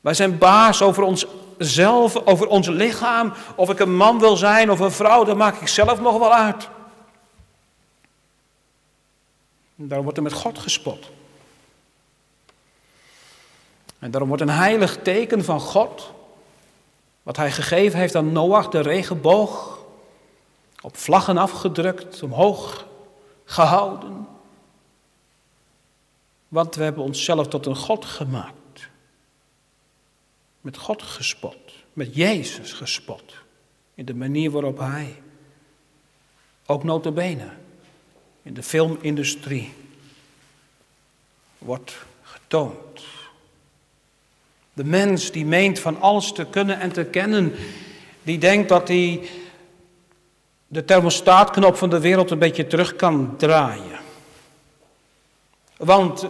Wij 0.00 0.14
zijn 0.14 0.38
baas 0.38 0.82
over 0.82 1.02
onszelf, 1.02 2.26
over 2.26 2.46
ons 2.46 2.68
lichaam. 2.68 3.32
Of 3.54 3.70
ik 3.70 3.78
een 3.78 3.96
man 3.96 4.18
wil 4.18 4.36
zijn 4.36 4.70
of 4.70 4.80
een 4.80 4.92
vrouw, 4.92 5.24
dat 5.24 5.36
maak 5.36 5.60
ik 5.60 5.68
zelf 5.68 6.00
nog 6.00 6.18
wel 6.18 6.34
uit. 6.34 6.68
Daarom 9.74 10.02
wordt 10.02 10.18
er 10.18 10.24
met 10.24 10.32
God 10.32 10.58
gespot. 10.58 11.10
En 13.98 14.10
daarom 14.10 14.28
wordt 14.28 14.42
een 14.42 14.50
heilig 14.50 14.98
teken 15.02 15.44
van 15.44 15.60
God, 15.60 16.12
wat 17.22 17.36
hij 17.36 17.52
gegeven 17.52 17.98
heeft 17.98 18.14
aan 18.14 18.32
Noach, 18.32 18.68
de 18.68 18.80
regenboog, 18.80 19.78
op 20.80 20.96
vlaggen 20.96 21.38
afgedrukt, 21.38 22.22
omhoog 22.22 22.86
gehouden. 23.44 24.31
Want 26.52 26.74
we 26.74 26.82
hebben 26.82 27.02
onszelf 27.02 27.48
tot 27.48 27.66
een 27.66 27.76
God 27.76 28.04
gemaakt. 28.04 28.88
Met 30.60 30.76
God 30.76 31.02
gespot, 31.02 31.72
met 31.92 32.14
Jezus 32.14 32.72
gespot. 32.72 33.34
In 33.94 34.04
de 34.04 34.14
manier 34.14 34.50
waarop 34.50 34.78
hij, 34.78 35.22
ook 36.66 36.84
notabene, 36.84 37.48
in 38.42 38.54
de 38.54 38.62
filmindustrie 38.62 39.72
wordt 41.58 41.96
getoond. 42.22 43.04
De 44.72 44.84
mens 44.84 45.30
die 45.30 45.46
meent 45.46 45.78
van 45.78 46.00
alles 46.00 46.32
te 46.32 46.44
kunnen 46.44 46.80
en 46.80 46.92
te 46.92 47.04
kennen, 47.04 47.54
die 48.22 48.38
denkt 48.38 48.68
dat 48.68 48.88
hij 48.88 49.28
de 50.66 50.84
thermostaatknop 50.84 51.76
van 51.76 51.90
de 51.90 52.00
wereld 52.00 52.30
een 52.30 52.38
beetje 52.38 52.66
terug 52.66 52.96
kan 52.96 53.36
draaien. 53.36 54.00
Want 55.76 56.28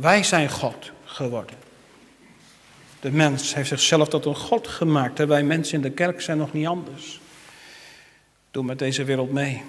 wij 0.00 0.22
zijn 0.22 0.50
God 0.50 0.90
geworden. 1.04 1.56
De 3.00 3.10
mens 3.10 3.54
heeft 3.54 3.68
zichzelf 3.68 4.08
tot 4.08 4.24
een 4.24 4.36
God 4.36 4.68
gemaakt. 4.68 5.20
En 5.20 5.28
wij 5.28 5.42
mensen 5.42 5.74
in 5.74 5.82
de 5.82 5.90
kerk 5.90 6.20
zijn 6.20 6.38
nog 6.38 6.52
niet 6.52 6.66
anders. 6.66 7.20
Doe 8.50 8.64
met 8.64 8.78
deze 8.78 9.04
wereld 9.04 9.32
mee. 9.32 9.64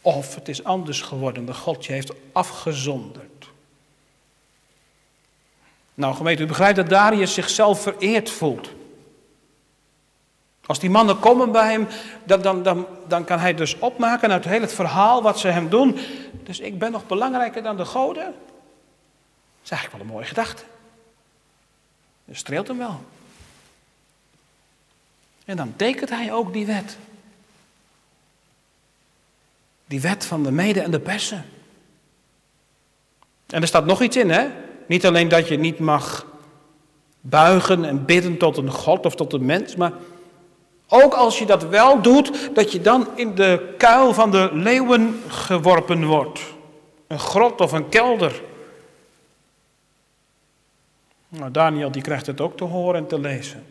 Of 0.00 0.34
het 0.34 0.48
is 0.48 0.64
anders 0.64 1.00
geworden. 1.00 1.46
De 1.46 1.54
God 1.54 1.84
je 1.84 1.92
heeft 1.92 2.12
afgezonderd. 2.32 3.48
Nou 5.94 6.14
gemeente, 6.14 6.42
u 6.42 6.46
begrijpt 6.46 6.76
dat 6.76 6.88
Darius 6.88 7.34
zichzelf 7.34 7.82
vereerd 7.82 8.30
voelt. 8.30 8.70
Als 10.66 10.78
die 10.78 10.90
mannen 10.90 11.18
komen 11.18 11.52
bij 11.52 11.70
hem, 11.70 11.86
dan, 12.24 12.42
dan, 12.42 12.62
dan, 12.62 12.86
dan 13.08 13.24
kan 13.24 13.38
hij 13.38 13.54
dus 13.54 13.78
opmaken 13.78 14.30
uit 14.30 14.44
heel 14.44 14.60
het 14.60 14.72
verhaal 14.72 15.22
wat 15.22 15.38
ze 15.38 15.48
hem 15.48 15.68
doen. 15.68 15.98
Dus 16.42 16.60
ik 16.60 16.78
ben 16.78 16.92
nog 16.92 17.06
belangrijker 17.06 17.62
dan 17.62 17.76
de 17.76 17.84
goden. 17.84 18.34
Is 19.62 19.70
eigenlijk 19.70 19.92
wel 19.92 20.00
een 20.00 20.16
mooie 20.16 20.28
gedachte. 20.28 20.62
Dat 22.24 22.36
streelt 22.36 22.68
hem 22.68 22.78
wel. 22.78 23.00
En 25.44 25.56
dan 25.56 25.76
tekent 25.76 26.10
hij 26.10 26.32
ook 26.32 26.52
die 26.52 26.66
wet. 26.66 26.96
Die 29.86 30.00
wet 30.00 30.24
van 30.24 30.42
de 30.42 30.50
mede 30.50 30.80
en 30.80 30.90
de 30.90 31.00
persen. 31.00 31.44
En 33.46 33.60
er 33.60 33.68
staat 33.68 33.86
nog 33.86 34.02
iets 34.02 34.16
in, 34.16 34.30
hè? 34.30 34.48
Niet 34.86 35.06
alleen 35.06 35.28
dat 35.28 35.48
je 35.48 35.58
niet 35.58 35.78
mag 35.78 36.26
buigen 37.20 37.84
en 37.84 38.04
bidden 38.04 38.38
tot 38.38 38.56
een 38.56 38.70
God 38.70 39.06
of 39.06 39.14
tot 39.14 39.32
een 39.32 39.44
mens, 39.44 39.76
maar 39.76 39.92
ook 40.88 41.14
als 41.14 41.38
je 41.38 41.46
dat 41.46 41.64
wel 41.64 42.02
doet, 42.02 42.50
dat 42.54 42.72
je 42.72 42.80
dan 42.80 43.08
in 43.14 43.34
de 43.34 43.74
kuil 43.78 44.14
van 44.14 44.30
de 44.30 44.50
leeuwen 44.52 45.22
geworpen 45.28 46.04
wordt. 46.04 46.40
Een 47.06 47.18
grot 47.18 47.60
of 47.60 47.72
een 47.72 47.88
kelder. 47.88 48.42
Nou, 51.32 51.50
Daniel 51.50 51.90
die 51.90 52.02
krijgt 52.02 52.26
het 52.26 52.40
ook 52.40 52.56
te 52.56 52.64
horen 52.64 53.00
en 53.00 53.06
te 53.06 53.20
lezen. 53.20 53.64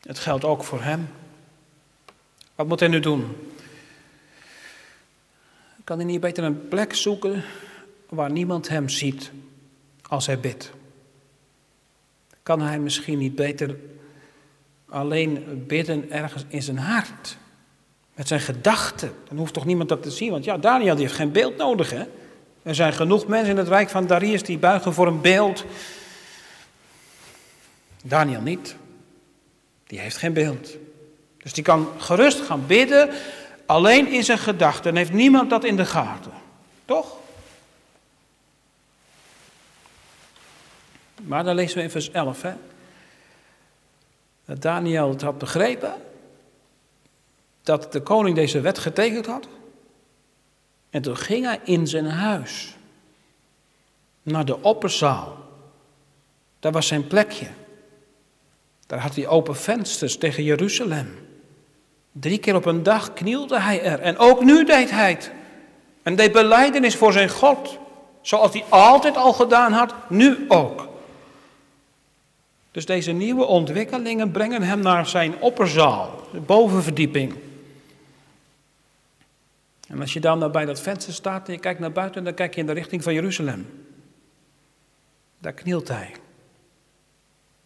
Het 0.00 0.18
geldt 0.18 0.44
ook 0.44 0.64
voor 0.64 0.82
hem. 0.82 1.08
Wat 2.54 2.66
moet 2.66 2.80
hij 2.80 2.88
nu 2.88 3.00
doen? 3.00 3.36
Kan 5.84 5.96
hij 5.96 6.06
niet 6.06 6.20
beter 6.20 6.44
een 6.44 6.68
plek 6.68 6.94
zoeken 6.94 7.44
waar 8.08 8.30
niemand 8.30 8.68
hem 8.68 8.88
ziet 8.88 9.30
als 10.02 10.26
hij 10.26 10.40
bidt? 10.40 10.70
Kan 12.42 12.60
hij 12.60 12.78
misschien 12.78 13.18
niet 13.18 13.34
beter 13.34 13.76
alleen 14.88 15.64
bidden 15.66 16.10
ergens 16.10 16.44
in 16.48 16.62
zijn 16.62 16.78
hart? 16.78 17.38
met 18.20 18.28
zijn 18.28 18.40
gedachten. 18.40 19.12
Dan 19.28 19.38
hoeft 19.38 19.54
toch 19.54 19.64
niemand 19.64 19.88
dat 19.88 20.02
te 20.02 20.10
zien, 20.10 20.30
want 20.30 20.44
ja, 20.44 20.58
Daniel 20.58 20.94
die 20.94 21.04
heeft 21.04 21.16
geen 21.16 21.32
beeld 21.32 21.56
nodig, 21.56 21.90
hè. 21.90 22.02
Er 22.62 22.74
zijn 22.74 22.92
genoeg 22.92 23.26
mensen 23.26 23.50
in 23.50 23.56
het 23.56 23.68
rijk 23.68 23.88
van 23.88 24.06
Darius 24.06 24.42
die 24.42 24.58
buigen 24.58 24.92
voor 24.92 25.06
een 25.06 25.20
beeld. 25.20 25.64
Daniel 28.04 28.40
niet. 28.40 28.76
Die 29.86 29.98
heeft 29.98 30.16
geen 30.16 30.32
beeld. 30.32 30.76
Dus 31.38 31.52
die 31.52 31.64
kan 31.64 31.88
gerust 31.98 32.40
gaan 32.40 32.66
bidden, 32.66 33.10
alleen 33.66 34.08
in 34.08 34.24
zijn 34.24 34.38
gedachten. 34.38 34.90
En 34.90 34.96
heeft 34.96 35.12
niemand 35.12 35.50
dat 35.50 35.64
in 35.64 35.76
de 35.76 35.86
gaten. 35.86 36.32
Toch? 36.84 37.16
Maar 41.22 41.44
dan 41.44 41.54
lezen 41.54 41.76
we 41.76 41.82
in 41.82 41.90
vers 41.90 42.10
11, 42.10 42.42
hè. 42.42 42.52
Dat 44.44 44.62
Daniel 44.62 45.08
het 45.08 45.22
had 45.22 45.38
begrepen. 45.38 45.94
Dat 47.62 47.92
de 47.92 48.02
koning 48.02 48.36
deze 48.36 48.60
wet 48.60 48.78
getekend 48.78 49.26
had. 49.26 49.48
En 50.90 51.02
toen 51.02 51.16
ging 51.16 51.44
hij 51.44 51.60
in 51.64 51.86
zijn 51.86 52.06
huis. 52.06 52.76
Naar 54.22 54.44
de 54.44 54.62
opperzaal. 54.62 55.36
Daar 56.60 56.72
was 56.72 56.86
zijn 56.86 57.06
plekje. 57.06 57.46
Daar 58.90 59.00
had 59.00 59.14
hij 59.14 59.26
open 59.26 59.56
vensters 59.56 60.16
tegen 60.16 60.42
Jeruzalem. 60.42 61.18
Drie 62.12 62.38
keer 62.38 62.54
op 62.54 62.64
een 62.64 62.82
dag 62.82 63.12
knielde 63.12 63.60
hij 63.60 63.82
er. 63.82 64.00
En 64.00 64.18
ook 64.18 64.44
nu 64.44 64.64
deed 64.64 64.90
hij 64.90 65.10
het. 65.10 65.30
En 66.02 66.16
deed 66.16 66.32
beleidenis 66.32 66.96
voor 66.96 67.12
zijn 67.12 67.28
God. 67.28 67.78
Zoals 68.20 68.52
hij 68.52 68.64
altijd 68.68 69.16
al 69.16 69.32
gedaan 69.32 69.72
had, 69.72 69.94
nu 70.08 70.44
ook. 70.48 70.88
Dus 72.70 72.86
deze 72.86 73.12
nieuwe 73.12 73.44
ontwikkelingen 73.44 74.30
brengen 74.30 74.62
hem 74.62 74.80
naar 74.80 75.06
zijn 75.06 75.40
opperzaal, 75.40 76.28
de 76.32 76.40
bovenverdieping. 76.40 77.34
En 79.88 80.00
als 80.00 80.12
je 80.12 80.20
dan 80.20 80.52
bij 80.52 80.64
dat 80.64 80.80
venster 80.80 81.12
staat 81.12 81.46
en 81.46 81.52
je 81.52 81.60
kijkt 81.60 81.80
naar 81.80 81.92
buiten, 81.92 82.24
dan 82.24 82.34
kijk 82.34 82.54
je 82.54 82.60
in 82.60 82.66
de 82.66 82.72
richting 82.72 83.02
van 83.02 83.14
Jeruzalem. 83.14 83.66
Daar 85.38 85.52
knielt 85.52 85.88
hij. 85.88 86.10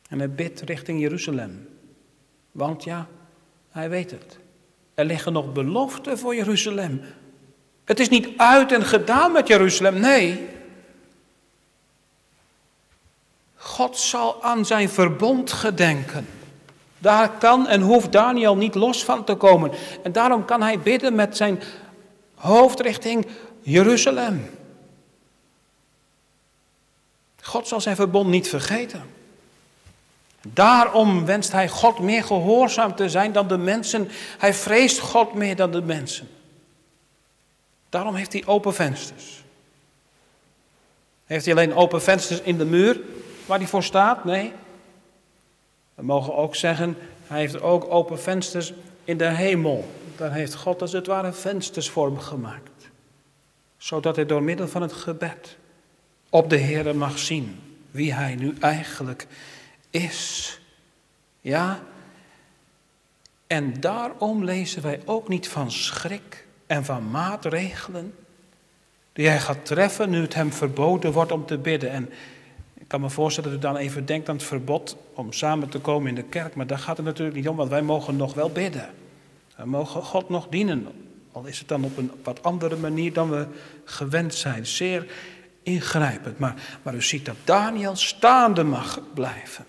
En 0.09 0.19
hij 0.19 0.31
bidt 0.31 0.61
richting 0.61 1.01
Jeruzalem. 1.01 1.69
Want 2.53 2.85
ja, 2.85 3.07
hij 3.71 3.91
weet 3.91 4.11
het. 4.11 4.39
Er 4.95 5.05
liggen 5.05 5.33
nog 5.33 5.53
beloften 5.53 6.19
voor 6.19 6.35
Jeruzalem. 6.35 7.01
Het 7.85 8.01
is 8.01 8.09
niet 8.09 8.29
uit 8.37 8.73
en 8.73 8.85
gedaan 8.85 9.33
met 9.33 9.47
Jeruzalem, 9.47 10.01
nee. 10.01 10.49
God 13.57 13.99
zal 13.99 14.43
aan 14.43 14.67
zijn 14.67 14.89
verbond 14.89 15.53
gedenken. 15.53 16.27
Daar 16.99 17.31
kan 17.31 17.69
en 17.69 17.81
hoeft 17.81 18.13
Daniel 18.13 18.57
niet 18.57 18.75
los 18.75 19.05
van 19.05 19.25
te 19.25 19.35
komen. 19.35 19.71
En 20.03 20.13
daarom 20.13 20.45
kan 20.45 20.63
hij 20.63 20.79
bidden 20.79 21.15
met 21.15 21.37
zijn 21.37 21.63
hoofd 22.35 22.81
richting 22.81 23.27
Jeruzalem. 23.61 24.51
God 27.43 27.69
zal 27.69 27.81
zijn 27.81 27.97
verbond 27.97 28.29
niet 28.29 28.49
vergeten. 28.49 29.03
Daarom 30.53 31.25
wenst 31.25 31.53
hij 31.53 31.69
God 31.69 31.99
meer 31.99 32.25
gehoorzaam 32.25 32.95
te 32.95 33.09
zijn 33.09 33.33
dan 33.33 33.49
de 33.49 33.57
mensen. 33.57 34.09
Hij 34.39 34.55
vreest 34.55 34.99
God 34.99 35.35
meer 35.35 35.57
dan 35.57 35.71
de 35.71 35.83
mensen. 35.83 36.29
Daarom 37.89 38.15
heeft 38.15 38.33
hij 38.33 38.47
open 38.47 38.75
vensters. 38.75 39.45
Heeft 41.25 41.45
hij 41.45 41.55
alleen 41.55 41.75
open 41.75 42.03
vensters 42.03 42.41
in 42.41 42.59
de 42.59 42.65
muur 42.65 43.01
waar 43.47 43.59
hij 43.59 43.67
voor 43.67 43.83
staat? 43.83 44.25
Nee. 44.25 44.53
We 45.95 46.03
mogen 46.03 46.35
ook 46.37 46.55
zeggen, 46.55 46.97
hij 47.27 47.39
heeft 47.41 47.61
ook 47.61 47.87
open 47.89 48.21
vensters 48.21 48.73
in 49.05 49.17
de 49.17 49.29
hemel. 49.29 49.89
Daar 50.17 50.33
heeft 50.33 50.55
God 50.55 50.81
als 50.81 50.93
het 50.93 51.07
ware 51.07 51.33
vensters 51.33 51.91
vorm 51.91 52.19
gemaakt. 52.19 52.91
Zodat 53.77 54.17
hij 54.17 54.27
door 54.27 54.43
middel 54.43 54.69
van 54.69 54.83
het 54.83 54.93
gebed 54.93 55.57
op 56.31 56.51
de 56.51 56.57
Heer 56.57 56.97
mag 56.97 57.19
zien 57.19 57.61
wie 57.91 58.15
hij 58.15 58.35
nu 58.35 58.55
eigenlijk 58.61 59.27
is. 59.29 59.54
Ja? 61.41 61.83
En 63.47 63.81
daarom 63.81 64.45
lezen 64.45 64.83
wij 64.83 65.01
ook 65.05 65.29
niet 65.29 65.49
van 65.49 65.71
schrik 65.71 66.47
en 66.67 66.85
van 66.85 67.11
maatregelen 67.11 68.15
die 69.13 69.29
hij 69.29 69.41
gaat 69.41 69.67
treffen 69.67 70.11
nu 70.11 70.21
het 70.21 70.35
hem 70.35 70.53
verboden 70.53 71.13
wordt 71.13 71.33
om 71.33 71.47
te 71.47 71.59
bidden. 71.59 71.91
En 71.91 72.11
ik 72.75 72.89
kan 72.89 73.01
me 73.01 73.11
voorstellen 73.11 73.51
dat 73.51 73.59
u 73.59 73.63
dan 73.63 73.77
even 73.77 74.07
denkt 74.07 74.29
aan 74.29 74.37
het 74.37 74.45
verbod 74.45 74.97
om 75.15 75.33
samen 75.33 75.69
te 75.69 75.79
komen 75.79 76.09
in 76.09 76.15
de 76.15 76.23
kerk, 76.23 76.55
maar 76.55 76.67
daar 76.67 76.79
gaat 76.79 76.97
het 76.97 77.07
natuurlijk 77.07 77.37
niet 77.37 77.49
om, 77.49 77.57
want 77.57 77.71
wij 77.71 77.83
mogen 77.83 78.17
nog 78.17 78.35
wel 78.35 78.51
bidden. 78.51 78.91
We 79.57 79.67
mogen 79.67 80.03
God 80.03 80.29
nog 80.29 80.49
dienen, 80.49 80.89
al 81.33 81.45
is 81.45 81.59
het 81.59 81.69
dan 81.69 81.85
op 81.85 81.97
een 81.97 82.11
wat 82.23 82.43
andere 82.43 82.77
manier 82.77 83.13
dan 83.13 83.31
we 83.31 83.47
gewend 83.85 84.35
zijn. 84.35 84.67
Zeer 84.67 85.07
ingrijpend. 85.63 86.39
Maar, 86.39 86.55
maar 86.83 86.95
u 86.95 87.03
ziet 87.03 87.25
dat 87.25 87.37
Daniel 87.45 87.97
staande 87.97 88.65
mag 88.65 89.01
blijven. 89.15 89.65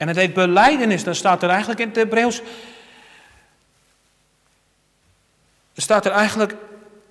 En 0.00 0.08
het 0.08 0.16
heet 0.16 0.34
beleidenis, 0.34 1.04
dan 1.04 1.14
staat 1.14 1.42
er 1.42 1.48
eigenlijk 1.48 1.80
in 1.80 1.88
het 1.88 1.96
Hebreeuws. 1.96 2.42
staat 5.74 6.06
er 6.06 6.12
eigenlijk 6.12 6.56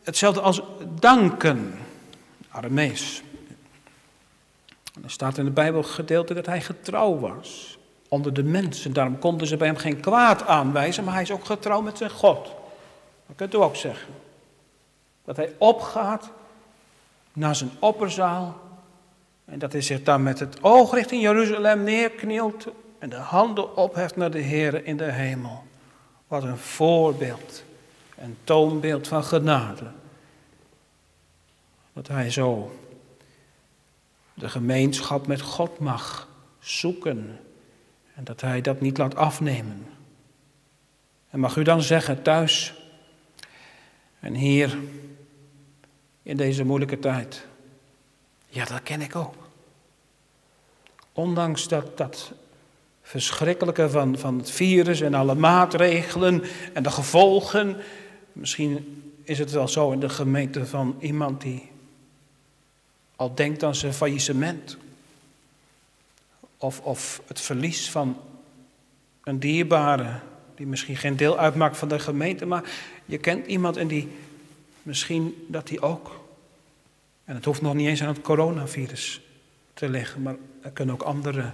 hetzelfde 0.04 0.42
als 0.42 0.62
danken. 1.00 1.80
Aramees. 2.50 3.22
Er 5.04 5.12
staat 5.12 5.38
in 5.38 5.46
het 5.46 5.54
Bijbelgedeelte 5.54 6.34
dat 6.34 6.46
hij 6.46 6.62
getrouw 6.62 7.20
was 7.20 7.78
onder 8.08 8.34
de 8.34 8.44
mensen. 8.44 8.94
Daarom 8.94 9.20
konden 9.20 9.48
ze 9.48 9.58
bij 9.58 9.68
hem 9.68 9.78
geen 9.78 10.00
kwaad 10.00 10.46
aanwijzen, 10.46 11.04
maar 11.04 11.14
hij 11.14 11.24
is 11.24 11.32
ook 11.32 11.46
getrouw 11.46 11.82
met 11.82 11.98
zijn 11.98 12.12
God. 12.12 12.46
Dat 13.28 13.36
kunt 13.36 13.54
u 13.54 13.58
ook 13.58 13.76
zeggen. 13.76 14.14
Dat 15.26 15.36
hij 15.36 15.54
opgaat 15.58 16.30
naar 17.34 17.56
zijn 17.56 17.72
opperzaal 17.80 18.69
en 19.52 19.60
dat 19.60 19.72
hij 19.72 19.82
zich 19.82 20.04
dan 20.04 20.24
met 20.24 20.40
het 20.40 20.64
oog 20.64 20.94
richting 20.94 21.22
Jeruzalem 21.22 21.84
neerknielt 21.84 22.68
en 23.00 23.10
de 23.10 23.16
handen 23.16 23.76
opheft 23.76 24.16
naar 24.16 24.32
de 24.32 24.40
Heer 24.40 24.86
in 24.86 24.98
de 24.98 25.12
hemel. 25.12 25.64
Wat 26.28 26.44
een 26.44 26.58
voorbeeld, 26.58 27.64
een 28.18 28.38
toonbeeld 28.44 29.08
van 29.08 29.24
genade. 29.24 29.92
Dat 31.94 32.08
hij 32.08 32.32
zo 32.32 32.80
de 34.34 34.50
gemeenschap 34.50 35.28
met 35.28 35.42
God 35.42 35.80
mag 35.80 36.28
zoeken 36.60 37.40
en 38.16 38.24
dat 38.24 38.42
hij 38.42 38.62
dat 38.62 38.82
niet 38.82 38.98
laat 38.98 39.16
afnemen. 39.16 39.86
En 41.30 41.40
mag 41.40 41.56
u 41.56 41.64
dan 41.64 41.82
zeggen 41.82 42.22
thuis 42.22 42.74
en 44.20 44.34
hier 44.34 44.78
in 46.24 46.38
deze 46.38 46.64
moeilijke 46.64 47.00
tijd. 47.00 47.48
Ja, 48.48 48.66
dat 48.66 48.84
ken 48.84 49.02
ik 49.02 49.16
ook. 49.16 49.39
Ondanks 51.20 51.68
dat, 51.68 51.98
dat 51.98 52.32
verschrikkelijke 53.02 53.90
van, 53.90 54.18
van 54.18 54.38
het 54.38 54.52
virus 54.52 55.02
en 55.02 55.14
alle 55.14 55.36
maatregelen 55.36 56.44
en 56.74 56.84
de 56.84 56.92
gevolgen. 56.92 57.78
Misschien 58.34 59.04
is 59.24 59.40
het 59.40 59.52
wel 59.52 59.68
zo 59.68 59.92
in 59.92 60.00
de 60.00 60.10
gemeente 60.10 60.66
van 60.66 60.96
iemand 61.00 61.42
die 61.42 61.72
al 63.16 63.36
denkt 63.36 63.64
aan 63.64 63.76
zijn 63.76 63.94
faillissement. 63.94 64.78
Of, 66.58 66.80
of 66.80 67.22
het 67.28 67.42
verlies 67.42 67.90
van 67.92 68.18
een 69.24 69.40
dierbare, 69.40 70.20
die 70.56 70.68
misschien 70.68 70.98
geen 70.98 71.18
deel 71.18 71.38
uitmaakt 71.38 71.78
van 71.78 71.88
de 71.88 72.00
gemeente, 72.00 72.46
maar 72.46 72.72
je 73.06 73.18
kent 73.18 73.48
iemand 73.48 73.78
en 73.78 73.88
die 73.88 74.10
misschien 74.84 75.46
dat 75.48 75.68
die 75.68 75.82
ook. 75.82 76.20
En 77.26 77.36
het 77.36 77.46
hoeft 77.46 77.62
nog 77.62 77.74
niet 77.74 77.88
eens 77.88 78.02
aan 78.02 78.14
het 78.14 78.22
coronavirus 78.22 79.22
te 79.80 79.90
liggen, 79.90 80.22
maar 80.22 80.36
er 80.62 80.72
kunnen 80.72 80.96
ook 80.96 81.02
andere 81.02 81.52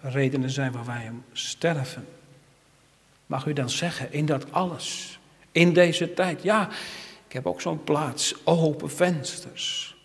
redenen 0.00 0.50
zijn 0.50 0.72
waar 0.72 0.84
wij 0.84 1.00
hem 1.00 1.24
sterven. 1.32 2.06
Mag 3.26 3.46
u 3.46 3.52
dan 3.52 3.70
zeggen, 3.70 4.12
in 4.12 4.26
dat 4.26 4.52
alles, 4.52 5.18
in 5.52 5.72
deze 5.72 6.14
tijd, 6.14 6.42
ja, 6.42 6.68
ik 7.26 7.32
heb 7.32 7.46
ook 7.46 7.60
zo'n 7.60 7.84
plaats, 7.84 8.34
open 8.44 8.90
vensters. 8.90 9.96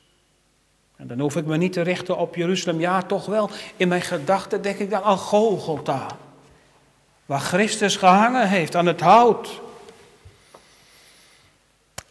En 0.96 1.08
dan 1.08 1.20
hoef 1.20 1.36
ik 1.36 1.46
me 1.46 1.58
niet 1.58 1.74
te 1.74 1.82
richten 1.82 2.18
op 2.18 2.36
Jeruzalem. 2.36 2.80
Ja, 2.80 3.02
toch 3.02 3.26
wel. 3.26 3.50
In 3.76 3.88
mijn 3.88 4.02
gedachten 4.02 4.62
denk 4.62 4.78
ik 4.78 4.90
dan 4.90 5.04
aan 5.04 5.18
Golgotha. 5.18 6.08
Waar 7.26 7.40
Christus 7.40 7.96
gehangen 7.96 8.50
heeft 8.50 8.76
aan 8.76 8.86
het 8.86 9.02
hout. 9.02 9.62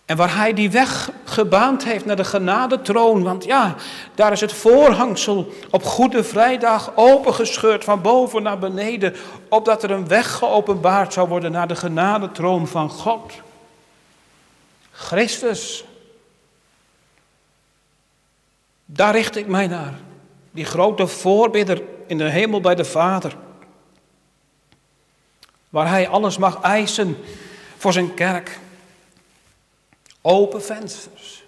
En 0.04 0.16
waar 0.16 0.36
hij 0.36 0.52
die 0.52 0.70
weg 0.70 1.10
gebaand 1.24 1.84
heeft 1.84 2.04
naar 2.04 2.16
de 2.16 2.24
genadetroon. 2.24 3.22
Want 3.22 3.44
ja, 3.44 3.74
daar 4.14 4.32
is 4.32 4.40
het 4.40 4.52
voorhangsel 4.52 5.52
op 5.70 5.82
Goede 5.82 6.24
Vrijdag 6.24 6.92
opengescheurd 6.94 7.84
van 7.84 8.02
boven 8.02 8.42
naar 8.42 8.58
beneden. 8.58 9.16
Opdat 9.48 9.82
er 9.82 9.90
een 9.90 10.08
weg 10.08 10.32
geopenbaard 10.32 11.12
zou 11.12 11.28
worden 11.28 11.52
naar 11.52 11.68
de 11.68 11.76
genadetroon 11.76 12.66
van 12.66 12.90
God. 12.90 13.32
Christus 14.90 15.84
daar 18.84 19.14
richt 19.14 19.36
ik 19.36 19.46
mij 19.46 19.66
naar. 19.66 19.94
Die 20.50 20.64
grote 20.64 21.06
voorbidder 21.06 21.82
in 22.06 22.18
de 22.18 22.28
hemel 22.28 22.60
bij 22.60 22.74
de 22.74 22.84
Vader. 22.84 23.36
waar 25.68 25.88
hij 25.88 26.08
alles 26.08 26.38
mag 26.38 26.60
eisen 26.60 27.16
voor 27.76 27.92
zijn 27.92 28.14
kerk. 28.14 28.58
Open 30.26 30.62
vensters. 30.62 31.44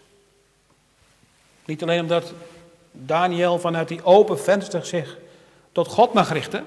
Niet 1.65 1.83
alleen 1.83 2.01
omdat 2.01 2.33
Daniel 2.93 3.59
vanuit 3.59 3.89
die 3.89 4.05
open 4.05 4.41
vensters 4.41 4.89
zich 4.89 5.17
tot 5.73 5.89
God 5.89 6.13
mag 6.13 6.33
richten, 6.33 6.65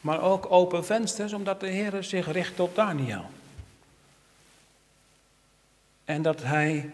maar 0.00 0.22
ook 0.22 0.50
open 0.50 0.84
vensters 0.84 1.32
omdat 1.32 1.60
de 1.60 1.66
Heer 1.66 2.04
zich 2.04 2.32
richt 2.32 2.56
tot 2.56 2.74
Daniel. 2.74 3.24
En 6.04 6.22
dat 6.22 6.42
hij 6.42 6.90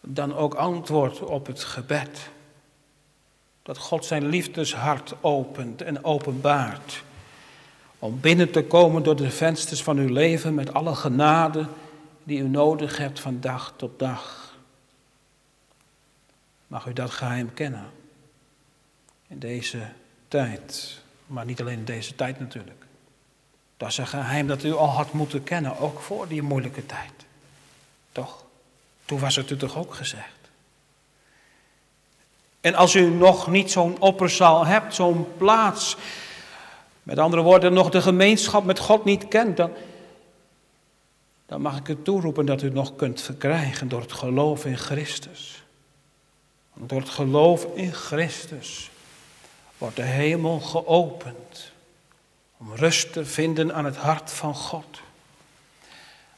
dan 0.00 0.34
ook 0.34 0.54
antwoordt 0.54 1.20
op 1.20 1.46
het 1.46 1.64
gebed. 1.64 2.28
Dat 3.62 3.78
God 3.78 4.04
zijn 4.04 4.26
liefdeshart 4.26 5.14
opent 5.20 5.82
en 5.82 6.04
openbaart. 6.04 7.02
Om 8.04 8.20
binnen 8.20 8.50
te 8.50 8.64
komen 8.64 9.02
door 9.02 9.16
de 9.16 9.30
vensters 9.30 9.82
van 9.82 9.98
uw 9.98 10.12
leven 10.12 10.54
met 10.54 10.74
alle 10.74 10.94
genade 10.94 11.66
die 12.24 12.38
u 12.38 12.48
nodig 12.48 12.96
hebt 12.96 13.20
van 13.20 13.40
dag 13.40 13.74
tot 13.76 13.98
dag. 13.98 14.54
Mag 16.66 16.86
u 16.86 16.92
dat 16.92 17.10
geheim 17.10 17.54
kennen. 17.54 17.90
In 19.26 19.38
deze 19.38 19.88
tijd. 20.28 20.98
Maar 21.26 21.44
niet 21.44 21.60
alleen 21.60 21.78
in 21.78 21.84
deze 21.84 22.14
tijd 22.14 22.40
natuurlijk. 22.40 22.84
Dat 23.76 23.88
is 23.88 23.98
een 23.98 24.06
geheim 24.06 24.46
dat 24.46 24.62
u 24.62 24.72
al 24.72 24.88
had 24.88 25.12
moeten 25.12 25.42
kennen, 25.42 25.78
ook 25.78 26.00
voor 26.00 26.28
die 26.28 26.42
moeilijke 26.42 26.86
tijd. 26.86 27.12
Toch? 28.12 28.44
Toen 29.04 29.18
was 29.18 29.36
het 29.36 29.50
u 29.50 29.56
toch 29.56 29.76
ook 29.76 29.94
gezegd. 29.94 30.50
En 32.60 32.74
als 32.74 32.94
u 32.94 33.10
nog 33.10 33.46
niet 33.46 33.70
zo'n 33.70 34.00
opperzaal 34.00 34.66
hebt, 34.66 34.94
zo'n 34.94 35.26
plaats, 35.36 35.96
met 37.04 37.18
andere 37.18 37.42
woorden, 37.42 37.72
nog 37.72 37.90
de 37.90 38.02
gemeenschap 38.02 38.64
met 38.64 38.78
God 38.78 39.04
niet 39.04 39.28
kent, 39.28 39.56
dan, 39.56 39.70
dan 41.46 41.60
mag 41.60 41.78
ik 41.78 41.88
u 41.88 42.02
toeroepen 42.02 42.46
dat 42.46 42.62
u 42.62 42.64
het 42.64 42.74
nog 42.74 42.96
kunt 42.96 43.20
verkrijgen 43.20 43.88
door 43.88 44.00
het 44.00 44.12
geloof 44.12 44.64
in 44.64 44.78
Christus. 44.78 45.62
door 46.74 47.00
het 47.00 47.10
geloof 47.10 47.66
in 47.74 47.92
Christus 47.92 48.90
wordt 49.78 49.96
de 49.96 50.02
hemel 50.02 50.60
geopend 50.60 51.72
om 52.56 52.74
rust 52.74 53.12
te 53.12 53.24
vinden 53.24 53.74
aan 53.74 53.84
het 53.84 53.96
hart 53.96 54.30
van 54.30 54.54
God. 54.54 55.00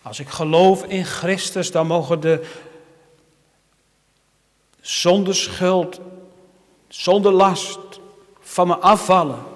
Als 0.02 0.20
ik 0.20 0.28
geloof 0.28 0.84
in 0.84 1.04
Christus, 1.04 1.70
dan 1.70 1.86
mogen 1.86 2.20
de 2.20 2.50
zonder 4.80 5.34
schuld, 5.34 6.00
zonder 6.88 7.32
last 7.32 7.78
van 8.40 8.66
me 8.66 8.76
afvallen. 8.76 9.55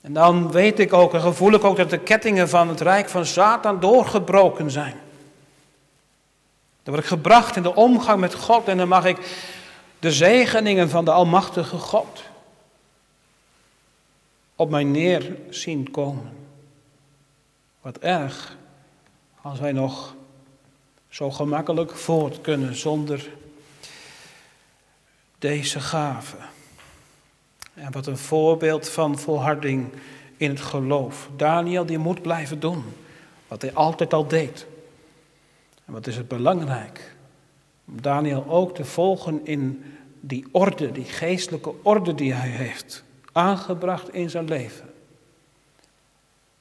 En 0.00 0.12
dan 0.12 0.50
weet 0.50 0.78
ik 0.78 0.92
ook 0.92 1.14
en 1.14 1.20
gevoel 1.20 1.52
ik 1.52 1.64
ook 1.64 1.76
dat 1.76 1.90
de 1.90 1.98
kettingen 1.98 2.48
van 2.48 2.68
het 2.68 2.80
rijk 2.80 3.08
van 3.08 3.26
Satan 3.26 3.80
doorgebroken 3.80 4.70
zijn. 4.70 4.96
Dan 6.82 6.94
word 6.94 7.06
ik 7.06 7.12
gebracht 7.12 7.56
in 7.56 7.62
de 7.62 7.74
omgang 7.74 8.20
met 8.20 8.34
God 8.34 8.68
en 8.68 8.76
dan 8.76 8.88
mag 8.88 9.04
ik 9.04 9.18
de 9.98 10.12
zegeningen 10.12 10.90
van 10.90 11.04
de 11.04 11.10
Almachtige 11.10 11.76
God 11.76 12.22
op 14.56 14.70
mij 14.70 14.84
neer 14.84 15.36
zien 15.50 15.90
komen. 15.90 16.32
Wat 17.80 17.98
erg 17.98 18.56
als 19.42 19.58
wij 19.58 19.72
nog 19.72 20.14
zo 21.08 21.30
gemakkelijk 21.30 21.96
voort 21.96 22.40
kunnen 22.40 22.76
zonder 22.76 23.28
deze 25.38 25.80
gave. 25.80 26.36
En 27.78 27.92
wat 27.92 28.06
een 28.06 28.18
voorbeeld 28.18 28.88
van 28.88 29.18
volharding 29.18 29.88
in 30.36 30.50
het 30.50 30.60
geloof. 30.60 31.28
Daniel 31.36 31.86
die 31.86 31.98
moet 31.98 32.22
blijven 32.22 32.60
doen 32.60 32.84
wat 33.48 33.62
hij 33.62 33.72
altijd 33.72 34.12
al 34.12 34.26
deed. 34.26 34.66
En 35.84 35.92
wat 35.92 36.06
is 36.06 36.16
het 36.16 36.28
belangrijk? 36.28 37.14
Om 37.86 38.02
Daniel 38.02 38.44
ook 38.48 38.74
te 38.74 38.84
volgen 38.84 39.40
in 39.46 39.84
die 40.20 40.46
orde, 40.50 40.92
die 40.92 41.04
geestelijke 41.04 41.72
orde 41.82 42.14
die 42.14 42.32
hij 42.32 42.48
heeft 42.48 43.04
aangebracht 43.32 44.14
in 44.14 44.30
zijn 44.30 44.48
leven. 44.48 44.84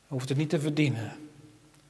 Hij 0.07 0.17
hoeft 0.17 0.29
het 0.29 0.37
niet 0.37 0.49
te 0.49 0.59
verdienen. 0.59 1.15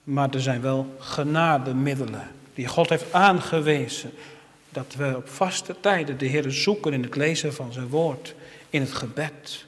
Maar 0.03 0.29
er 0.29 0.41
zijn 0.41 0.61
wel 0.61 0.95
genademiddelen 0.99 2.27
die 2.53 2.67
God 2.67 2.89
heeft 2.89 3.13
aangewezen. 3.13 4.11
Dat 4.69 4.95
we 4.97 5.13
op 5.15 5.27
vaste 5.27 5.75
tijden 5.79 6.17
de 6.17 6.25
Heer 6.25 6.51
zoeken 6.51 6.93
in 6.93 7.03
het 7.03 7.15
lezen 7.15 7.53
van 7.53 7.73
zijn 7.73 7.87
woord, 7.87 8.35
in 8.69 8.81
het 8.81 8.93
gebed. 8.93 9.65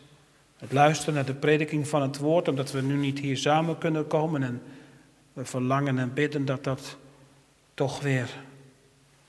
Het 0.58 0.72
luisteren 0.72 1.14
naar 1.14 1.26
de 1.26 1.34
prediking 1.34 1.88
van 1.88 2.02
het 2.02 2.18
woord, 2.18 2.48
omdat 2.48 2.72
we 2.72 2.82
nu 2.82 2.96
niet 2.96 3.20
hier 3.20 3.38
samen 3.38 3.78
kunnen 3.78 4.08
komen. 4.08 4.44
En 4.44 4.62
we 5.34 5.46
verlangen 5.46 6.00
en 6.00 6.14
bidden 6.14 6.46
dat 6.46 6.64
dat 6.64 6.98
toch 7.74 8.02
weer 8.02 8.30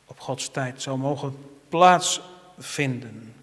op 0.07 0.21
Gods 0.21 0.49
tijd 0.49 0.83
zou 0.83 0.99
mogen 0.99 1.37
plaatsvinden. 1.69 3.35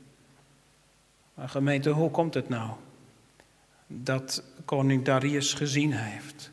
Maar 1.33 1.49
gemeente, 1.49 1.89
hoe 1.89 2.11
komt 2.11 2.33
het 2.33 2.49
nou 2.49 2.69
dat 3.87 4.43
koning 4.65 5.05
Darius 5.05 5.53
gezien 5.53 5.93
heeft? 5.93 6.51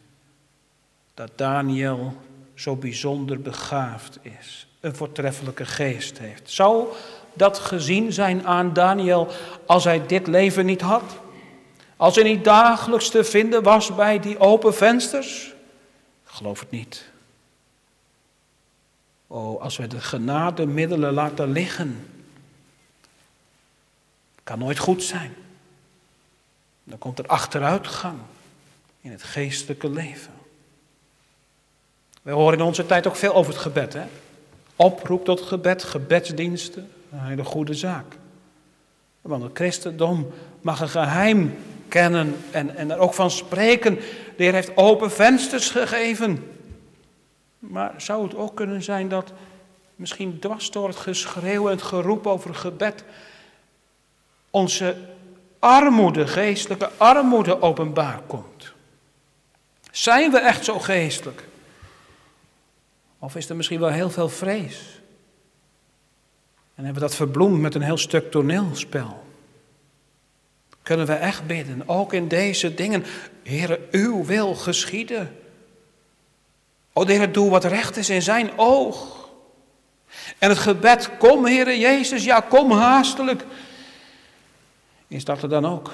Dat 1.14 1.30
Daniel 1.37 2.16
zo 2.54 2.76
bijzonder 2.76 3.40
begaafd 3.40 4.18
is, 4.22 4.68
een 4.80 4.96
voortreffelijke 4.96 5.66
geest 5.66 6.18
heeft. 6.18 6.50
Zou 6.50 6.87
dat 7.35 7.59
gezien 7.59 8.12
zijn 8.12 8.47
aan 8.47 8.73
Daniel 8.73 9.29
als 9.66 9.85
hij 9.85 10.07
dit 10.07 10.27
leven 10.27 10.66
niet 10.66 10.81
had? 10.81 11.03
Als 11.97 12.14
hij 12.14 12.25
niet 12.25 12.44
dagelijks 12.44 13.09
te 13.09 13.25
vinden 13.25 13.62
was 13.62 13.94
bij 13.94 14.20
die 14.20 14.38
open 14.38 14.75
vensters? 14.75 15.53
Geloof 16.25 16.61
het 16.61 16.70
niet. 16.70 17.05
Oh, 19.27 19.62
als 19.62 19.77
wij 19.77 19.88
de 19.88 20.01
genademiddelen 20.01 21.12
laten 21.12 21.53
liggen 21.53 22.09
kan 24.44 24.59
nooit 24.59 24.79
goed 24.79 25.03
zijn. 25.03 25.35
Dan 26.85 26.99
komt 26.99 27.18
er 27.18 27.27
achteruitgang 27.27 28.18
in 29.01 29.11
het 29.11 29.23
geestelijke 29.23 29.90
leven. 29.90 30.33
We 32.23 32.31
horen 32.31 32.59
in 32.59 32.64
onze 32.64 32.87
tijd 32.87 33.07
ook 33.07 33.16
veel 33.16 33.35
over 33.35 33.53
het 33.53 33.62
gebed. 33.62 33.92
Hè? 33.92 34.05
Oproep 34.77 35.25
tot 35.25 35.40
gebed, 35.40 35.85
gebedsdiensten, 35.85 36.92
een 37.14 37.27
hele 37.27 37.44
goede 37.44 37.74
zaak. 37.74 38.16
Want 39.20 39.42
het 39.42 39.53
christendom 39.55 40.31
mag 40.61 40.81
een 40.81 40.88
geheim 40.88 41.57
kennen 41.88 42.37
en, 42.50 42.77
en 42.77 42.90
er 42.90 42.98
ook 42.98 43.14
van 43.14 43.31
spreken. 43.31 43.94
De 44.37 44.42
Heer 44.42 44.53
heeft 44.53 44.77
open 44.77 45.11
vensters 45.11 45.70
gegeven. 45.70 46.50
Maar 47.59 47.94
zou 47.96 48.22
het 48.22 48.35
ook 48.35 48.57
kunnen 48.57 48.83
zijn 48.83 49.09
dat 49.09 49.33
misschien 49.96 50.38
dwars 50.38 50.70
door 50.70 50.88
het 50.88 50.96
geschreeuw 50.96 51.66
en 51.66 51.74
het 51.74 51.83
geroep 51.83 52.27
over 52.27 52.55
gebed 52.55 53.05
onze 54.50 54.96
armoede, 55.59 56.27
geestelijke 56.27 56.90
armoede 56.96 57.62
openbaar 57.62 58.20
komt. 58.27 58.72
Zijn 59.90 60.31
we 60.31 60.38
echt 60.38 60.64
zo 60.64 60.79
geestelijk? 60.79 61.44
Of 63.18 63.37
is 63.37 63.48
er 63.48 63.57
misschien 63.57 63.81
wel 63.81 63.88
heel 63.88 64.11
veel 64.11 64.29
vrees? 64.29 64.93
En 66.74 66.84
hebben 66.84 67.02
dat 67.02 67.14
verbloemd 67.14 67.60
met 67.60 67.74
een 67.74 67.82
heel 67.82 67.98
stuk 67.98 68.30
toneelspel? 68.30 69.24
Kunnen 70.82 71.06
we 71.06 71.12
echt 71.12 71.46
bidden, 71.46 71.88
ook 71.88 72.12
in 72.12 72.28
deze 72.28 72.74
dingen, 72.74 73.04
Heere, 73.42 73.80
uw 73.90 74.24
wil 74.24 74.54
geschieden. 74.54 75.37
O 76.92 77.06
Heere, 77.06 77.30
doe 77.30 77.50
wat 77.50 77.64
recht 77.64 77.96
is 77.96 78.10
in 78.10 78.22
zijn 78.22 78.58
oog. 78.58 79.28
En 80.38 80.48
het 80.48 80.58
gebed, 80.58 81.10
kom 81.18 81.44
Heere 81.44 81.78
Jezus, 81.78 82.24
ja 82.24 82.40
kom 82.40 82.70
haastelijk. 82.70 83.44
Is 85.08 85.24
dat 85.24 85.42
er 85.42 85.48
dan 85.48 85.66
ook? 85.66 85.92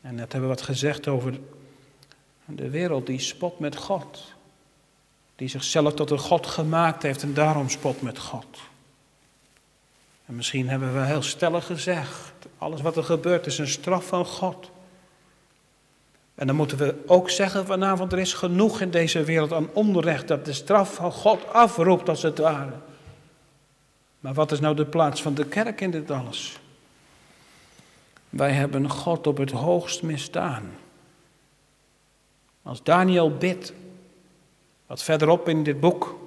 En 0.00 0.14
net 0.14 0.32
hebben 0.32 0.50
we 0.50 0.56
wat 0.56 0.64
gezegd 0.64 1.08
over 1.08 1.38
de 2.44 2.70
wereld 2.70 3.06
die 3.06 3.20
spot 3.20 3.58
met 3.58 3.76
God. 3.76 4.32
Die 5.38 5.48
zichzelf 5.48 5.94
tot 5.94 6.10
een 6.10 6.18
God 6.18 6.46
gemaakt 6.46 7.02
heeft 7.02 7.22
en 7.22 7.34
daarom 7.34 7.68
spot 7.68 8.02
met 8.02 8.18
God. 8.18 8.46
En 10.26 10.36
misschien 10.36 10.68
hebben 10.68 10.94
we 10.94 11.00
heel 11.00 11.22
stellig 11.22 11.66
gezegd, 11.66 12.32
alles 12.58 12.80
wat 12.80 12.96
er 12.96 13.04
gebeurt 13.04 13.46
is 13.46 13.58
een 13.58 13.68
straf 13.68 14.06
van 14.06 14.24
God. 14.24 14.70
En 16.34 16.46
dan 16.46 16.56
moeten 16.56 16.78
we 16.78 16.94
ook 17.06 17.30
zeggen 17.30 17.66
vanavond, 17.66 18.12
er 18.12 18.18
is 18.18 18.32
genoeg 18.32 18.80
in 18.80 18.90
deze 18.90 19.24
wereld 19.24 19.52
aan 19.52 19.68
onrecht 19.72 20.28
dat 20.28 20.44
de 20.44 20.52
straf 20.52 20.94
van 20.94 21.12
God 21.12 21.52
afroept 21.52 22.08
als 22.08 22.22
het 22.22 22.38
ware. 22.38 22.74
Maar 24.20 24.34
wat 24.34 24.52
is 24.52 24.60
nou 24.60 24.76
de 24.76 24.86
plaats 24.86 25.22
van 25.22 25.34
de 25.34 25.46
kerk 25.46 25.80
in 25.80 25.90
dit 25.90 26.10
alles? 26.10 26.58
Wij 28.28 28.52
hebben 28.52 28.90
God 28.90 29.26
op 29.26 29.36
het 29.36 29.50
hoogst 29.50 30.02
misdaan. 30.02 30.70
Als 32.62 32.82
Daniel 32.82 33.36
bidt, 33.36 33.72
wat 34.88 35.02
verderop 35.02 35.48
in 35.48 35.62
dit 35.62 35.80
boek, 35.80 36.18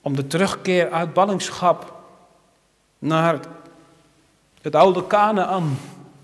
om 0.00 0.16
de 0.16 0.26
terugkeer 0.26 0.90
uit 0.90 1.12
ballingschap 1.12 1.94
naar 2.98 3.40
het 4.62 4.74
oude 4.74 5.06
Canaan, 5.06 5.78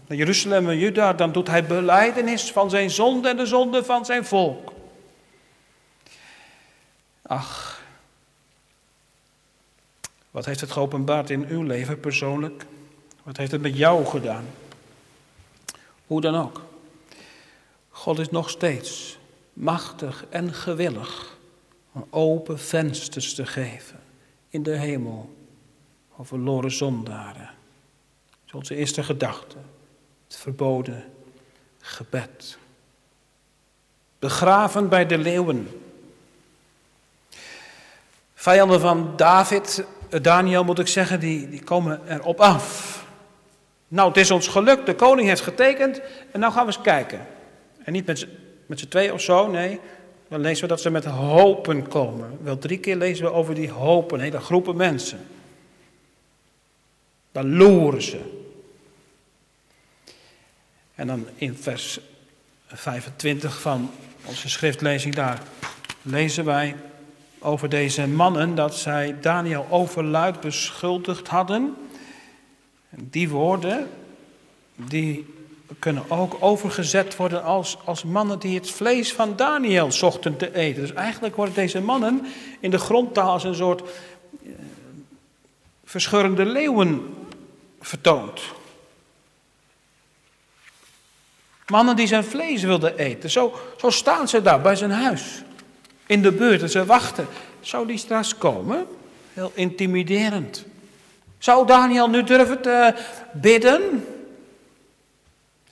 naar 0.07 0.19
Jeruzalem 0.19 0.69
en 0.69 0.79
Juda, 0.79 1.13
dan 1.13 1.33
doet 1.33 1.49
hij 1.49 1.67
beleidenis 1.67 2.53
van 2.53 2.71
zijn 2.71 2.91
zonde 2.91 3.29
en 3.29 3.37
de 3.37 3.47
zonde 3.47 3.85
van 3.85 4.05
zijn 4.05 4.25
volk. 4.25 4.73
Ach, 7.23 7.83
wat 10.31 10.45
heeft 10.45 10.61
het 10.61 10.73
geopenbaard 10.73 11.31
in 11.31 11.47
uw 11.49 11.63
leven 11.63 12.01
persoonlijk? 12.01 12.67
Wat 13.23 13.37
heeft 13.37 13.53
het 13.53 13.63
met 13.63 13.77
jou 13.77 14.05
gedaan? 14.05 14.45
Hoe 16.07 16.21
dan 16.21 16.35
ook. 16.35 16.63
God 17.91 18.19
is 18.19 18.31
nog 18.31 18.51
steeds 18.51 19.19
machtig 19.53 20.25
en 20.31 20.55
gewillig 20.55 21.34
open 22.11 22.59
vensters 22.59 23.35
te 23.35 23.47
geven 23.47 24.01
in 24.49 24.63
de 24.63 24.77
hemel 24.77 25.35
voor 26.15 26.27
verloren 26.27 26.71
zondaren. 26.71 27.51
Dat 28.31 28.47
is 28.47 28.53
onze 28.53 28.75
eerste 28.75 29.03
gedachte. 29.03 29.57
Het 30.27 30.37
verboden 30.37 31.05
gebed. 31.81 32.59
Begraven 34.19 34.89
bij 34.89 35.07
de 35.07 35.19
leeuwen. 35.19 35.81
Vijanden 38.35 38.81
van 38.81 39.13
David, 39.17 39.85
eh, 40.11 40.23
Daniel 40.23 40.65
moet 40.65 40.79
ik 40.79 40.87
zeggen, 40.87 41.21
die, 41.21 41.49
die 41.49 41.63
komen 41.63 42.01
erop 42.09 42.41
af. 42.41 42.95
Nou, 43.89 44.09
het 44.09 44.17
is 44.17 44.31
ons 44.31 44.49
gelukt, 44.49 44.87
de 44.87 44.95
koning 44.95 45.29
heeft 45.29 45.41
getekend 45.41 46.01
en 46.33 46.41
nou 46.41 46.53
gaan 46.53 46.67
we 46.67 46.73
eens 46.73 46.83
kijken. 46.83 47.27
En 47.85 47.93
niet 47.93 48.07
met, 48.07 48.27
z'n 48.69 48.89
twee 48.89 49.13
of 49.13 49.21
zo, 49.21 49.47
nee. 49.47 49.81
Dan 50.29 50.41
lezen 50.41 50.63
we 50.63 50.69
dat 50.69 50.81
ze 50.81 50.91
met 50.91 51.05
hopen 51.05 51.89
komen. 51.89 52.39
Wel 52.43 52.59
drie 52.59 52.79
keer 52.79 52.97
lezen 52.97 53.25
we 53.25 53.33
over 53.33 53.55
die 53.55 53.71
hopen, 53.71 54.21
hele 54.21 54.41
groepen 54.41 54.77
mensen. 54.77 55.27
Dan 57.33 57.57
loeren 57.57 58.03
ze. 58.03 58.43
En 60.95 61.07
dan 61.07 61.27
in 61.35 61.57
vers 61.57 62.01
25 62.67 63.61
van 63.61 63.91
onze 64.25 64.49
schriftlezing 64.49 65.15
daar 65.15 65.43
lezen 66.03 66.45
wij 66.45 66.77
over 67.39 67.69
deze 67.69 68.07
mannen 68.07 68.55
dat 68.55 68.77
zij 68.77 69.17
Daniel 69.21 69.67
overluid 69.71 70.41
beschuldigd 70.41 71.29
hadden. 71.29 71.77
En 72.91 73.09
die 73.11 73.29
woorden, 73.29 73.89
die 74.77 75.27
kunnen 75.79 76.11
ook 76.11 76.37
overgezet 76.41 77.17
worden 77.17 77.43
als, 77.43 77.79
als 77.85 78.05
mannen 78.05 78.39
die 78.39 78.55
het 78.55 78.71
vlees 78.71 79.13
van 79.13 79.37
Daniel 79.37 79.93
zochten 79.93 80.37
te 80.37 80.55
eten. 80.55 80.81
Dus 80.81 80.93
eigenlijk 80.93 81.37
worden 81.37 81.55
deze 81.55 81.81
mannen 81.81 82.27
in 82.61 82.71
de 82.71 82.79
grondtaal 82.79 83.31
als 83.31 83.45
een 83.45 83.55
soort 83.55 83.83
eh, 83.83 84.51
verscheurende 85.85 86.45
leeuwen 86.45 87.15
vertoond. 87.81 88.41
Mannen 91.67 91.97
die 91.97 92.07
zijn 92.07 92.25
vlees 92.25 92.63
wilden 92.63 92.97
eten. 92.97 93.31
Zo, 93.31 93.55
zo 93.77 93.91
staan 93.91 94.29
ze 94.29 94.43
daar 94.43 94.61
bij 94.61 94.77
zijn 94.77 94.91
huis. 94.91 95.43
In 96.07 96.23
de 96.23 96.33
buurt 96.33 96.63
en 96.63 96.71
ze 96.71 96.85
wachten. 96.85 97.27
Zou 97.61 97.87
die 97.87 97.99
straks 97.99 98.39
komen? 98.39 98.87
Heel 99.33 99.53
intimiderend. 99.55 100.65
Zou 101.39 101.67
Daniel 101.67 102.09
nu 102.09 102.25
durven 102.25 102.63
te 102.63 102.95
bidden? 103.33 104.05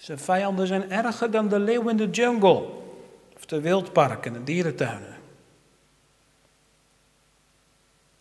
Zijn 0.03 0.19
vijanden 0.19 0.67
zijn 0.67 0.91
erger 0.91 1.31
dan 1.31 1.49
de 1.49 1.59
leeuw 1.59 1.89
in 1.89 1.97
de 1.97 2.11
jungle. 2.11 2.69
Of 3.37 3.47
de 3.47 3.61
wildparken 3.61 4.35
en 4.35 4.45
dierentuinen. 4.45 5.17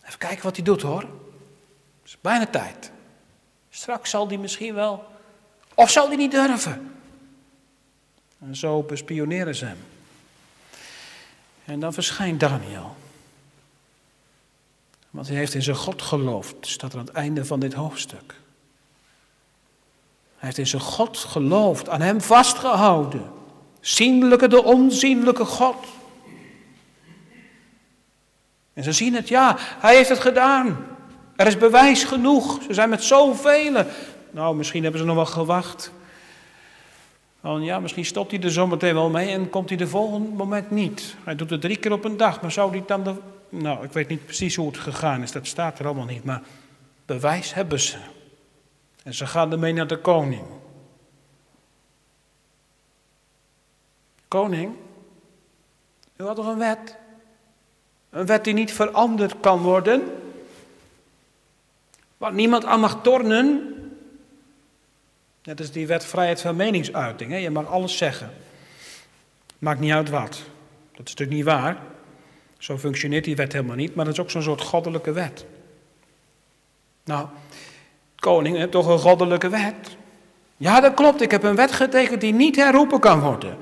Even 0.04 0.18
kijken 0.18 0.42
wat 0.42 0.56
hij 0.56 0.64
doet 0.64 0.82
hoor. 0.82 1.00
Het 1.00 1.08
is 2.04 2.20
bijna 2.20 2.46
tijd. 2.46 2.90
Straks 3.70 4.10
zal 4.10 4.28
hij 4.28 4.36
misschien 4.36 4.74
wel. 4.74 5.04
Of 5.74 5.90
zal 5.90 6.06
hij 6.06 6.16
niet 6.16 6.30
durven? 6.30 6.94
En 8.38 8.56
zo 8.56 8.82
bespioneren 8.82 9.54
ze 9.54 9.64
hem. 9.64 9.78
En 11.64 11.80
dan 11.80 11.92
verschijnt 11.92 12.40
Daniel. 12.40 12.96
Want 15.10 15.28
hij 15.28 15.36
heeft 15.36 15.54
in 15.54 15.62
zijn 15.62 15.76
God 15.76 16.02
geloofd, 16.02 16.56
staat 16.60 16.94
aan 16.94 17.00
het 17.00 17.10
einde 17.10 17.44
van 17.44 17.60
dit 17.60 17.72
hoofdstuk. 17.72 18.40
Hij 20.42 20.50
heeft 20.50 20.58
in 20.58 20.66
zijn 20.78 20.92
God 20.92 21.18
geloofd, 21.18 21.88
aan 21.88 22.00
hem 22.00 22.20
vastgehouden. 22.20 23.30
Zienlijke 23.80 24.48
de 24.48 24.62
onzienlijke 24.62 25.44
God. 25.44 25.76
En 28.72 28.82
ze 28.82 28.92
zien 28.92 29.14
het, 29.14 29.28
ja, 29.28 29.56
hij 29.58 29.96
heeft 29.96 30.08
het 30.08 30.18
gedaan. 30.18 30.86
Er 31.36 31.46
is 31.46 31.58
bewijs 31.58 32.04
genoeg. 32.04 32.62
Ze 32.66 32.74
zijn 32.74 32.88
met 32.88 33.02
zoveel. 33.02 33.84
Nou, 34.30 34.56
misschien 34.56 34.82
hebben 34.82 35.00
ze 35.00 35.06
nog 35.06 35.16
wel 35.16 35.26
gewacht. 35.26 35.92
Want 37.40 37.64
ja, 37.64 37.80
misschien 37.80 38.04
stopt 38.04 38.30
hij 38.30 38.40
er 38.40 38.50
zometeen 38.50 38.94
wel 38.94 39.10
mee 39.10 39.28
en 39.28 39.50
komt 39.50 39.68
hij 39.68 39.78
de 39.78 39.88
volgende 39.88 40.28
moment 40.28 40.70
niet. 40.70 41.16
Hij 41.24 41.36
doet 41.36 41.50
het 41.50 41.60
drie 41.60 41.76
keer 41.76 41.92
op 41.92 42.04
een 42.04 42.16
dag, 42.16 42.40
maar 42.40 42.52
zou 42.52 42.70
hij 42.70 42.82
dan 42.86 43.02
de... 43.04 43.14
Nou, 43.48 43.84
ik 43.84 43.92
weet 43.92 44.08
niet 44.08 44.24
precies 44.24 44.56
hoe 44.56 44.66
het 44.66 44.78
gegaan 44.78 45.22
is, 45.22 45.32
dat 45.32 45.46
staat 45.46 45.78
er 45.78 45.86
allemaal 45.86 46.06
niet, 46.06 46.24
maar 46.24 46.42
bewijs 47.06 47.54
hebben 47.54 47.80
ze. 47.80 47.96
En 49.02 49.14
ze 49.14 49.26
gaan 49.26 49.52
ermee 49.52 49.72
naar 49.72 49.86
de 49.86 49.98
koning. 49.98 50.44
Koning, 54.28 54.76
u 56.16 56.24
had 56.24 56.36
toch 56.36 56.46
een 56.46 56.58
wet? 56.58 56.96
Een 58.10 58.26
wet 58.26 58.44
die 58.44 58.54
niet 58.54 58.72
veranderd 58.72 59.40
kan 59.40 59.58
worden? 59.58 60.02
Waar 62.16 62.32
niemand 62.32 62.64
aan 62.64 62.80
mag 62.80 63.02
tornen? 63.02 63.74
Net 65.42 65.60
als 65.60 65.70
die 65.70 65.86
wet 65.86 66.04
vrijheid 66.04 66.40
van 66.40 66.56
meningsuiting. 66.56 67.30
Hè? 67.30 67.36
Je 67.36 67.50
mag 67.50 67.66
alles 67.66 67.96
zeggen. 67.96 68.30
Maakt 69.58 69.80
niet 69.80 69.92
uit 69.92 70.08
wat. 70.10 70.42
Dat 70.90 71.06
is 71.08 71.14
natuurlijk 71.14 71.30
niet 71.30 71.44
waar. 71.44 71.82
Zo 72.58 72.78
functioneert 72.78 73.24
die 73.24 73.36
wet 73.36 73.52
helemaal 73.52 73.76
niet, 73.76 73.94
maar 73.94 74.04
dat 74.04 74.14
is 74.14 74.20
ook 74.20 74.30
zo'n 74.30 74.42
soort 74.42 74.60
goddelijke 74.60 75.12
wet. 75.12 75.44
Nou, 77.04 77.28
koning 78.22 78.56
heeft 78.56 78.70
toch 78.70 78.86
een 78.86 78.98
goddelijke 78.98 79.48
wet? 79.48 79.96
Ja, 80.56 80.80
dat 80.80 80.94
klopt. 80.94 81.20
Ik 81.20 81.30
heb 81.30 81.42
een 81.42 81.56
wet 81.56 81.72
getekend 81.72 82.20
die 82.20 82.32
niet 82.32 82.56
herroepen 82.56 83.00
kan 83.00 83.20
worden. 83.20 83.56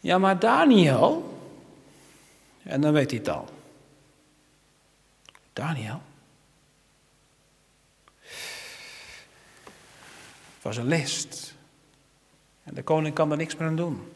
Ja, 0.00 0.18
maar 0.18 0.38
Daniel. 0.38 1.38
En 2.62 2.80
dan 2.80 2.92
weet 2.92 3.10
hij 3.10 3.18
het 3.18 3.28
al. 3.28 3.48
Daniel. 5.52 6.00
was 10.66 10.76
een 10.76 10.88
list. 10.88 11.54
En 12.62 12.74
de 12.74 12.82
koning 12.82 13.14
kan 13.14 13.30
er 13.30 13.36
niks 13.36 13.56
meer 13.56 13.68
aan 13.68 13.76
doen. 13.76 14.12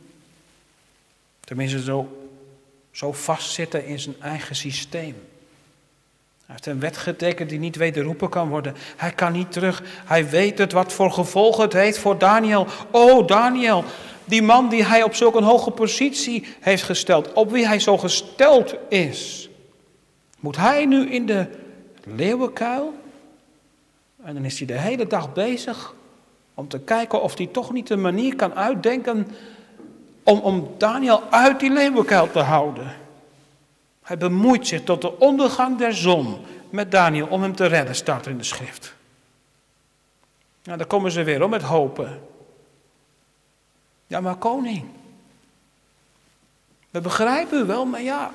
Tenminste, 1.40 1.82
zo, 1.82 2.28
zo 2.90 3.12
vastzitten 3.12 3.86
in 3.86 3.98
zijn 3.98 4.20
eigen 4.20 4.56
systeem. 4.56 5.28
Hij 6.50 6.58
heeft 6.62 6.74
een 6.74 6.90
wet 6.90 6.96
getekend 6.96 7.48
die 7.48 7.58
niet 7.58 7.76
wederroepen 7.76 8.28
kan 8.28 8.48
worden. 8.48 8.74
Hij 8.96 9.12
kan 9.12 9.32
niet 9.32 9.52
terug. 9.52 9.82
Hij 10.04 10.28
weet 10.28 10.58
het 10.58 10.72
wat 10.72 10.92
voor 10.92 11.12
gevolgen 11.12 11.62
het 11.62 11.72
heeft 11.72 11.98
voor 11.98 12.18
Daniel. 12.18 12.66
Oh, 12.90 13.26
Daniel, 13.26 13.84
die 14.24 14.42
man 14.42 14.68
die 14.68 14.84
hij 14.84 15.02
op 15.02 15.14
zulke 15.14 15.42
hoge 15.42 15.70
positie 15.70 16.46
heeft 16.60 16.82
gesteld, 16.82 17.32
op 17.32 17.50
wie 17.50 17.66
hij 17.66 17.78
zo 17.78 17.98
gesteld 17.98 18.74
is. 18.88 19.48
Moet 20.40 20.56
hij 20.56 20.86
nu 20.86 21.10
in 21.10 21.26
de 21.26 21.46
leeuwenkuil? 22.04 22.94
En 24.22 24.34
dan 24.34 24.44
is 24.44 24.58
hij 24.58 24.66
de 24.66 24.78
hele 24.78 25.06
dag 25.06 25.32
bezig 25.32 25.94
om 26.54 26.68
te 26.68 26.80
kijken 26.80 27.22
of 27.22 27.36
hij 27.36 27.46
toch 27.46 27.72
niet 27.72 27.90
een 27.90 28.00
manier 28.00 28.36
kan 28.36 28.54
uitdenken 28.54 29.26
om, 30.22 30.38
om 30.38 30.74
Daniel 30.78 31.22
uit 31.30 31.60
die 31.60 31.70
leeuwenkuil 31.70 32.30
te 32.30 32.40
houden. 32.40 32.99
Hij 34.11 34.18
bemoeit 34.18 34.66
zich 34.66 34.83
tot 34.83 35.01
de 35.01 35.18
ondergang 35.18 35.79
der 35.79 35.94
zon 35.94 36.44
met 36.70 36.90
Daniel 36.90 37.27
om 37.27 37.42
hem 37.42 37.55
te 37.55 37.66
redden, 37.66 37.94
staat 37.94 38.25
er 38.25 38.31
in 38.31 38.38
de 38.38 38.44
schrift. 38.44 38.94
Nou, 40.62 40.79
daar 40.79 40.87
komen 40.87 41.11
ze 41.11 41.23
weer 41.23 41.42
om 41.42 41.51
met 41.51 41.62
hopen. 41.62 42.20
Ja, 44.07 44.20
maar 44.20 44.37
koning, 44.37 44.88
we 46.90 47.01
begrijpen 47.01 47.59
u 47.59 47.64
wel, 47.64 47.87
maar 47.87 48.03
ja, 48.03 48.33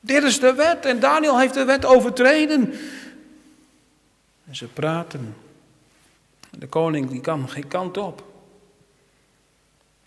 dit 0.00 0.22
is 0.22 0.40
de 0.40 0.54
wet 0.54 0.86
en 0.86 1.00
Daniel 1.00 1.38
heeft 1.38 1.54
de 1.54 1.64
wet 1.64 1.84
overtreden. 1.84 2.74
En 4.44 4.56
ze 4.56 4.66
praten 4.66 5.36
de 6.50 6.66
koning 6.66 7.10
die 7.10 7.20
kan 7.20 7.48
geen 7.48 7.68
kant 7.68 7.96
op. 7.96 8.24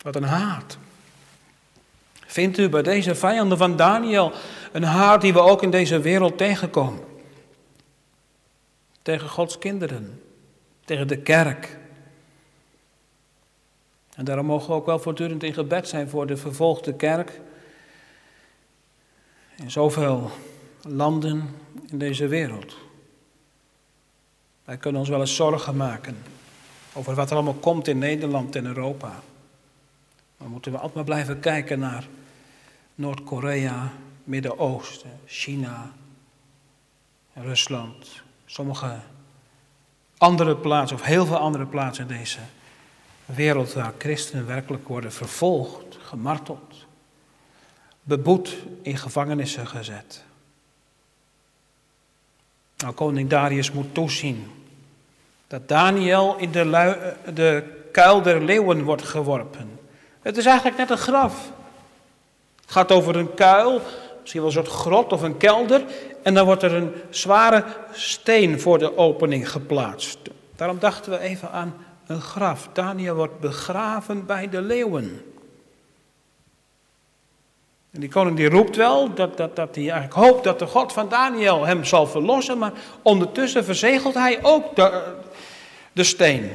Wat 0.02 0.16
een 0.16 0.24
haat. 0.24 0.78
Vindt 2.36 2.58
u 2.58 2.70
bij 2.70 2.82
deze 2.82 3.16
vijanden 3.16 3.58
van 3.58 3.76
Daniel 3.76 4.32
een 4.72 4.84
haat 4.84 5.22
die 5.22 5.34
we 5.34 5.40
ook 5.40 5.64
in 5.64 5.70
deze 5.70 6.00
wereld 6.00 6.38
tegenkomen? 6.38 7.04
Tegen 9.02 9.30
Gods 9.30 9.58
kinderen, 9.58 10.22
tegen 10.86 11.08
de 11.08 11.18
kerk. 11.18 11.78
En 14.16 14.26
daarom 14.26 14.46
mogen 14.46 14.68
we 14.68 14.74
ook 14.74 14.86
wel 14.86 15.00
voortdurend 15.00 15.44
in 15.44 15.54
gebed 15.54 15.88
zijn 15.88 16.10
voor 16.10 16.28
de 16.28 16.38
vervolgde 16.38 16.94
kerk. 16.94 17.42
In 19.58 19.72
zoveel 19.72 20.32
landen 20.82 21.56
in 21.90 21.98
deze 21.98 22.28
wereld. 22.28 22.76
Wij 24.64 24.78
kunnen 24.78 25.00
ons 25.00 25.10
wel 25.10 25.20
eens 25.20 25.36
zorgen 25.36 25.76
maken 25.76 26.18
over 26.94 27.16
wat 27.16 27.30
er 27.30 27.36
allemaal 27.36 27.54
komt 27.54 27.88
in 27.88 27.98
Nederland 27.98 28.56
en 28.56 28.66
Europa. 28.66 29.20
Dan 30.38 30.48
moeten 30.48 30.72
we 30.72 30.78
altijd 30.78 30.96
maar 30.96 31.04
blijven 31.04 31.40
kijken 31.40 31.80
naar 31.80 32.08
Noord-Korea, 32.96 33.92
Midden-Oosten, 34.24 35.20
China, 35.26 35.92
Rusland, 37.34 38.22
sommige 38.46 39.00
andere 40.18 40.56
plaatsen, 40.56 40.98
of 40.98 41.04
heel 41.04 41.26
veel 41.26 41.38
andere 41.38 41.66
plaatsen 41.66 42.10
in 42.10 42.18
deze 42.18 42.40
wereld 43.26 43.74
waar 43.74 43.94
christenen 43.98 44.48
werkelijk 44.48 44.88
worden 44.88 45.12
vervolgd, 45.12 45.98
gemarteld, 46.02 46.86
beboet, 48.04 48.56
in 48.82 48.98
gevangenissen 48.98 49.68
gezet. 49.68 50.24
Nou, 52.78 52.94
koning 52.94 53.30
Darius 53.30 53.72
moet 53.72 53.94
toezien 53.94 54.52
dat 55.48 55.68
Daniel 55.68 56.36
in 56.38 56.52
de, 56.52 57.14
de 57.34 57.84
kuil 57.92 58.22
der 58.22 58.42
leeuwen 58.44 58.84
wordt 58.84 59.04
geworpen. 59.04 59.80
Het 60.22 60.38
is 60.38 60.46
eigenlijk 60.46 60.78
net 60.78 60.90
een 60.90 60.98
graf. 60.98 61.52
Het 62.66 62.74
gaat 62.74 62.92
over 62.92 63.16
een 63.16 63.34
kuil, 63.34 63.82
misschien 64.20 64.42
wel 64.42 64.50
een 64.50 64.56
soort 64.56 64.76
grot 64.76 65.14
of 65.14 65.22
een 65.22 65.38
kelder. 65.38 65.84
En 66.24 66.34
dan 66.34 66.46
wordt 66.46 66.64
er 66.64 66.74
een 66.74 66.94
zware 67.10 67.64
steen 67.92 68.60
voor 68.60 68.78
de 68.78 68.98
opening 68.98 69.52
geplaatst. 69.52 70.18
Daarom 70.56 70.80
dachten 70.80 71.12
we 71.12 71.20
even 71.20 71.52
aan 71.52 71.76
een 72.08 72.22
graf. 72.22 72.70
Daniel 72.74 73.16
wordt 73.16 73.40
begraven 73.40 74.26
bij 74.26 74.50
de 74.50 74.62
leeuwen. 74.62 75.22
En 77.92 78.00
die 78.02 78.10
koning 78.10 78.38
die 78.38 78.50
roept 78.50 78.76
wel 78.76 79.14
dat, 79.14 79.38
dat, 79.38 79.56
dat 79.56 79.76
hij 79.76 79.90
eigenlijk 79.90 80.14
hoopt 80.14 80.44
dat 80.44 80.60
de 80.60 80.68
God 80.68 80.94
van 80.94 81.10
Daniel 81.10 81.66
hem 81.66 81.84
zal 81.84 82.08
verlossen, 82.08 82.58
maar 82.58 82.72
ondertussen 83.02 83.66
verzegelt 83.66 84.14
hij 84.14 84.44
ook 84.44 84.76
de, 84.76 85.14
de 85.92 86.04
steen. 86.04 86.52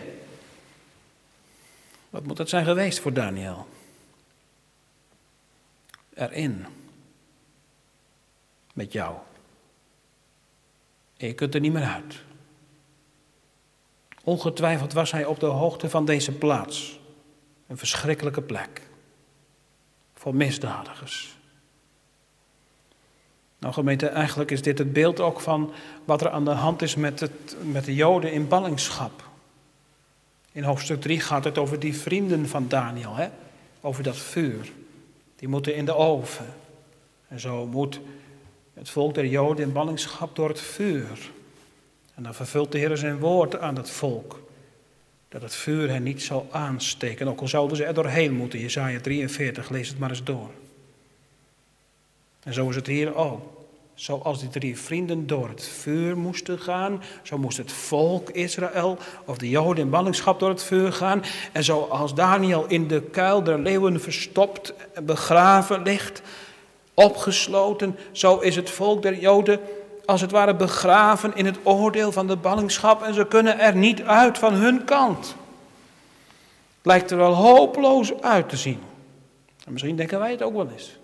Wat 2.11 2.27
moet 2.27 2.37
dat 2.37 2.49
zijn 2.49 2.65
geweest 2.65 3.01
voor 3.01 3.13
Daniel? 3.13 3.67
Erin. 6.21 6.67
Met 8.73 8.93
jou. 8.93 9.17
En 11.17 11.27
je 11.27 11.35
kunt 11.35 11.55
er 11.55 11.61
niet 11.61 11.73
meer 11.73 11.85
uit. 11.85 12.23
Ongetwijfeld 14.25 14.93
was 14.93 15.11
hij 15.11 15.25
op 15.25 15.41
de 15.41 15.47
hoogte 15.47 15.91
van 15.91 16.05
deze 16.05 16.33
plaats. 16.33 17.01
Een 17.67 17.79
verschrikkelijke 17.79 18.43
plek. 18.43 18.89
Voor 20.15 20.35
misdadigers. 20.35 21.39
Nou 23.59 23.75
gemeente, 23.75 24.07
eigenlijk 24.07 24.51
is 24.51 24.63
dit 24.63 24.79
het 24.79 24.93
beeld 24.93 25.21
ook 25.21 25.41
van 25.41 25.73
wat 26.05 26.21
er 26.21 26.31
aan 26.31 26.45
de 26.45 26.51
hand 26.51 26.83
is 26.83 26.95
met, 26.95 27.21
het, 27.21 27.57
met 27.63 27.85
de 27.85 27.95
Joden 27.95 28.33
in 28.33 28.49
ballingschap. 28.49 29.29
In 30.53 30.63
hoofdstuk 30.63 31.01
3 31.01 31.21
gaat 31.21 31.45
het 31.45 31.59
over 31.59 31.79
die 31.79 31.97
vrienden 31.97 32.49
van 32.49 32.69
Daniel, 32.69 33.15
hè? 33.15 33.29
over 33.81 34.03
dat 34.03 34.17
vuur. 34.17 34.73
Die 35.41 35.49
moeten 35.49 35.75
in 35.75 35.85
de 35.85 35.95
oven. 35.95 36.47
En 37.29 37.41
zo 37.41 37.67
moet 37.67 38.01
het 38.75 38.91
volk 38.91 39.15
der 39.15 39.27
Joden 39.27 39.65
in 39.65 39.73
ballingschap 39.73 40.37
door 40.37 40.49
het 40.49 40.61
vuur. 40.61 41.31
En 42.15 42.23
dan 42.23 42.35
vervult 42.35 42.73
de 42.73 42.79
Heer 42.79 42.97
zijn 42.97 43.19
woord 43.19 43.59
aan 43.59 43.77
het 43.77 43.91
volk. 43.91 44.43
Dat 45.29 45.43
het 45.43 45.55
vuur 45.55 45.91
hen 45.91 46.03
niet 46.03 46.23
zal 46.23 46.49
aansteken. 46.51 47.29
Ook 47.29 47.41
al 47.41 47.49
zouden 47.49 47.77
ze 47.77 47.85
er 47.85 47.95
doorheen 47.95 48.33
moeten. 48.33 48.59
Jezaja 48.59 49.01
43, 49.01 49.71
lees 49.71 49.89
het 49.89 49.99
maar 49.99 50.11
eens 50.11 50.25
door. 50.25 50.51
En 52.43 52.55
zo 52.55 52.69
is 52.69 52.77
het 52.77 52.87
hier 52.87 53.15
ook. 53.15 53.60
Zoals 54.01 54.41
die 54.41 54.49
drie 54.49 54.79
vrienden 54.79 55.27
door 55.27 55.49
het 55.49 55.63
vuur 55.65 56.19
moesten 56.19 56.59
gaan, 56.59 57.03
zo 57.23 57.39
moest 57.39 57.57
het 57.57 57.73
volk 57.73 58.31
Israël 58.31 58.99
of 59.25 59.39
de 59.39 59.49
Joden 59.49 59.85
in 59.85 59.91
ballingschap 59.91 60.41
door 60.41 60.49
het 60.49 60.63
vuur 60.63 60.93
gaan. 60.93 61.23
En 61.53 61.65
zoals 61.65 62.15
Daniel 62.15 62.65
in 62.69 62.89
de 62.89 63.03
kuil 63.03 63.43
der 63.43 63.59
leeuwen 63.59 64.01
verstopt, 64.01 64.75
begraven 65.03 65.83
ligt, 65.83 66.23
opgesloten, 66.95 67.97
zo 68.13 68.39
is 68.39 68.57
het 68.57 68.71
volk 68.71 69.03
der 69.03 69.19
Joden 69.19 69.61
als 70.05 70.21
het 70.21 70.31
ware 70.31 70.55
begraven 70.55 71.35
in 71.35 71.47
het 71.47 71.59
oordeel 71.63 72.13
van 72.13 72.27
de 72.27 72.37
ballingschap 72.37 73.03
en 73.03 73.15
ze 73.15 73.27
kunnen 73.27 73.59
er 73.59 73.77
niet 73.77 74.03
uit 74.03 74.39
van 74.39 74.55
hun 74.55 74.85
kant. 74.85 75.27
Het 76.77 76.87
lijkt 76.87 77.11
er 77.11 77.17
wel 77.17 77.35
hopeloos 77.35 78.21
uit 78.21 78.49
te 78.49 78.57
zien. 78.57 78.81
En 79.65 79.73
misschien 79.73 79.97
denken 79.97 80.19
wij 80.19 80.31
het 80.31 80.43
ook 80.43 80.55
wel 80.55 80.69
eens. 80.69 80.99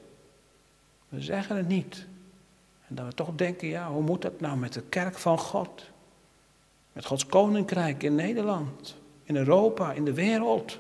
We 1.09 1.21
zeggen 1.21 1.57
het 1.57 1.69
niet. 1.69 2.07
En 2.89 2.95
dat 2.95 3.07
we 3.07 3.15
toch 3.15 3.31
denken, 3.35 3.69
ja, 3.69 3.89
hoe 3.89 4.03
moet 4.03 4.23
dat 4.23 4.41
nou 4.41 4.57
met 4.57 4.73
de 4.73 4.83
kerk 4.83 5.19
van 5.19 5.39
God? 5.39 5.91
Met 6.93 7.05
Gods 7.05 7.27
koninkrijk 7.27 8.03
in 8.03 8.15
Nederland, 8.15 8.97
in 9.25 9.37
Europa, 9.37 9.93
in 9.93 10.05
de 10.05 10.13
wereld. 10.13 10.79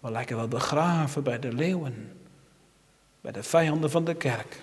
We 0.00 0.10
lijken 0.10 0.36
wel 0.36 0.48
begraven 0.48 1.22
bij 1.22 1.38
de 1.38 1.52
leeuwen, 1.52 2.20
bij 3.20 3.32
de 3.32 3.42
vijanden 3.42 3.90
van 3.90 4.04
de 4.04 4.14
kerk. 4.14 4.62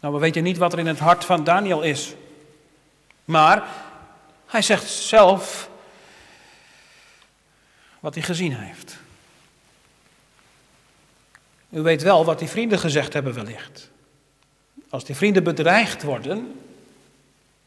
Nou, 0.00 0.14
we 0.14 0.20
weten 0.20 0.42
niet 0.42 0.58
wat 0.58 0.72
er 0.72 0.78
in 0.78 0.86
het 0.86 0.98
hart 0.98 1.24
van 1.24 1.44
Daniel 1.44 1.82
is. 1.82 2.14
Maar 3.24 3.68
hij 4.46 4.62
zegt 4.62 4.88
zelf 4.90 5.70
wat 8.00 8.14
hij 8.14 8.22
gezien 8.22 8.56
heeft. 8.56 8.98
U 11.70 11.80
weet 11.82 12.02
wel 12.02 12.24
wat 12.24 12.38
die 12.38 12.48
vrienden 12.48 12.78
gezegd 12.78 13.12
hebben 13.12 13.34
wellicht. 13.34 13.92
Als 14.94 15.04
die 15.04 15.16
vrienden 15.16 15.44
bedreigd 15.44 16.02
worden, 16.02 16.60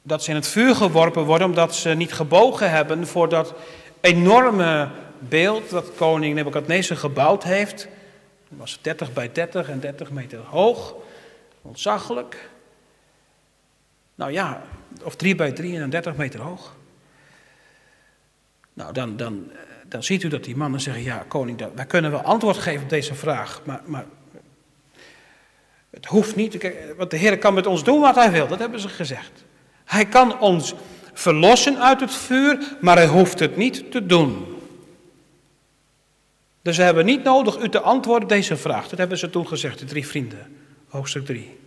dat 0.01 0.23
ze 0.23 0.29
in 0.29 0.35
het 0.35 0.47
vuur 0.47 0.75
geworpen 0.75 1.23
worden 1.23 1.47
omdat 1.47 1.75
ze 1.75 1.89
niet 1.89 2.13
gebogen 2.13 2.71
hebben 2.71 3.07
voor 3.07 3.29
dat 3.29 3.53
enorme 4.01 4.89
beeld 5.19 5.69
dat 5.69 5.95
koning 5.95 6.35
Nebuchadnezzar 6.35 6.97
gebouwd 6.97 7.43
heeft. 7.43 7.87
Dat 8.49 8.59
was 8.59 8.79
30 8.81 9.13
bij 9.13 9.31
30 9.31 9.69
en 9.69 9.79
30 9.79 10.11
meter 10.11 10.39
hoog, 10.39 10.95
ontzaglijk. 11.61 12.49
Nou 14.15 14.31
ja, 14.31 14.61
of 15.03 15.15
3 15.15 15.35
bij 15.35 15.51
3 15.51 15.79
en 15.79 15.89
30 15.89 16.15
meter 16.15 16.39
hoog. 16.39 16.75
Nou, 18.73 18.93
dan, 18.93 19.17
dan, 19.17 19.51
dan 19.87 20.03
ziet 20.03 20.23
u 20.23 20.27
dat 20.27 20.43
die 20.43 20.55
mannen 20.55 20.81
zeggen, 20.81 21.03
ja 21.03 21.25
koning, 21.27 21.67
wij 21.75 21.85
kunnen 21.85 22.11
wel 22.11 22.21
antwoord 22.21 22.57
geven 22.57 22.83
op 22.83 22.89
deze 22.89 23.15
vraag, 23.15 23.61
maar, 23.65 23.81
maar 23.85 24.05
het 25.97 26.05
hoeft 26.05 26.35
niet, 26.35 26.71
want 26.97 27.11
de 27.11 27.17
Heer 27.17 27.37
kan 27.37 27.53
met 27.53 27.65
ons 27.65 27.83
doen 27.83 28.01
wat 28.01 28.15
Hij 28.15 28.31
wil, 28.31 28.47
dat 28.47 28.59
hebben 28.59 28.79
ze 28.79 28.89
gezegd. 28.89 29.31
Hij 29.85 30.05
kan 30.05 30.39
ons 30.39 30.73
verlossen 31.13 31.81
uit 31.81 31.99
het 31.99 32.13
vuur, 32.13 32.77
maar 32.81 32.95
Hij 32.95 33.07
hoeft 33.07 33.39
het 33.39 33.57
niet 33.57 33.91
te 33.91 34.05
doen. 34.05 34.45
Dus 36.61 36.77
we 36.77 36.83
hebben 36.83 37.05
niet 37.05 37.23
nodig 37.23 37.57
u 37.57 37.69
te 37.69 37.79
antwoorden 37.79 38.23
op 38.23 38.29
deze 38.29 38.57
vraag. 38.57 38.87
Dat 38.87 38.99
hebben 38.99 39.17
ze 39.17 39.29
toen 39.29 39.47
gezegd, 39.47 39.79
de 39.79 39.85
drie 39.85 40.07
vrienden, 40.07 40.57
hoofdstuk 40.87 41.25
3. 41.25 41.57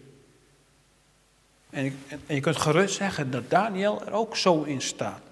En, 1.71 1.99
en 2.27 2.35
je 2.35 2.41
kunt 2.41 2.57
gerust 2.57 2.97
zeggen 2.97 3.31
dat 3.31 3.51
Daniel 3.51 4.03
er 4.07 4.13
ook 4.13 4.37
zo 4.37 4.63
in 4.63 4.81
staat. 4.81 5.30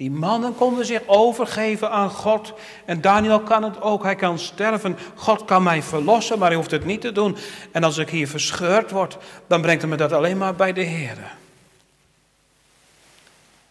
Die 0.00 0.10
mannen 0.10 0.54
konden 0.54 0.86
zich 0.86 1.02
overgeven 1.06 1.90
aan 1.90 2.10
God. 2.10 2.52
En 2.84 3.00
Daniel 3.00 3.40
kan 3.40 3.62
het 3.62 3.80
ook. 3.80 4.02
Hij 4.02 4.14
kan 4.14 4.38
sterven. 4.38 4.98
God 5.14 5.44
kan 5.44 5.62
mij 5.62 5.82
verlossen, 5.82 6.38
maar 6.38 6.48
hij 6.48 6.56
hoeft 6.56 6.70
het 6.70 6.84
niet 6.84 7.00
te 7.00 7.12
doen. 7.12 7.36
En 7.72 7.84
als 7.84 7.98
ik 7.98 8.10
hier 8.10 8.28
verscheurd 8.28 8.90
word, 8.90 9.18
dan 9.46 9.60
brengt 9.60 9.80
hij 9.80 9.90
me 9.90 9.96
dat 9.96 10.12
alleen 10.12 10.38
maar 10.38 10.54
bij 10.54 10.72
de 10.72 10.82
Heer. 10.82 11.36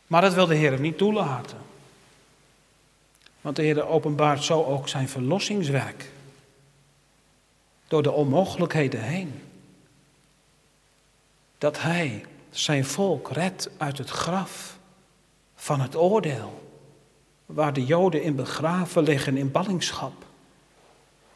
Maar 0.07 0.21
dat 0.21 0.33
wil 0.33 0.45
de 0.45 0.55
Heer 0.55 0.79
niet 0.79 0.97
toelaten. 0.97 1.57
Want 3.41 3.55
de 3.55 3.61
Heer 3.61 3.87
openbaart 3.87 4.43
zo 4.43 4.63
ook 4.63 4.87
zijn 4.87 5.09
verlossingswerk. 5.09 6.11
Door 7.87 8.03
de 8.03 8.11
onmogelijkheden 8.11 9.01
heen. 9.01 9.41
Dat 11.57 11.81
hij 11.81 12.25
zijn 12.49 12.85
volk 12.85 13.31
redt 13.31 13.69
uit 13.77 13.97
het 13.97 14.09
graf 14.09 14.77
van 15.59 15.81
het 15.81 15.95
oordeel, 15.95 16.71
waar 17.45 17.73
de 17.73 17.85
Joden 17.85 18.23
in 18.23 18.35
begraven 18.35 19.03
liggen 19.03 19.37
in 19.37 19.51
ballingschap. 19.51 20.13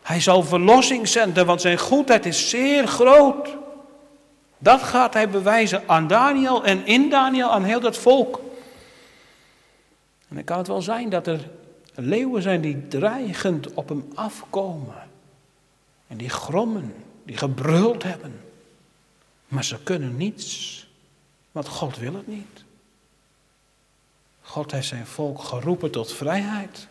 Hij 0.02 0.22
zal 0.22 0.44
verlossing 0.44 1.08
zenden, 1.08 1.46
want 1.46 1.62
zijn 1.62 1.78
goedheid 1.78 2.26
is 2.26 2.50
zeer 2.50 2.88
groot. 2.88 3.50
Dat 4.58 4.82
gaat 4.82 5.14
hij 5.14 5.30
bewijzen 5.30 5.84
aan 5.86 6.08
Daniel 6.08 6.64
en 6.64 6.86
in 6.86 7.10
Daniel 7.10 7.52
aan 7.52 7.64
heel 7.64 7.80
dat 7.80 7.98
volk. 7.98 8.40
En 10.28 10.36
dan 10.36 10.44
kan 10.44 10.58
het 10.58 10.68
wel 10.68 10.82
zijn 10.82 11.10
dat 11.10 11.28
er 11.28 11.50
leeuwen 11.96 12.42
zijn 12.42 12.62
die 12.62 12.88
dreigend 12.88 13.74
op 13.74 13.90
hem 13.90 14.12
afkomen. 14.16 15.08
En 16.08 16.18
die 16.18 16.30
grommen, 16.30 16.94
die 17.24 17.38
gebruld 17.38 18.04
hebben. 18.04 18.42
Maar 19.48 19.64
ze 19.64 19.84
kunnen 19.84 20.18
niets, 20.18 20.88
want 21.52 21.68
God 21.68 21.98
wil 21.98 22.14
het 22.14 22.28
niet. 22.28 22.63
God 24.44 24.72
heeft 24.72 24.88
zijn 24.88 25.06
volk 25.06 25.44
geroepen 25.44 25.92
tot 25.92 26.14
vrijheid. 26.14 26.88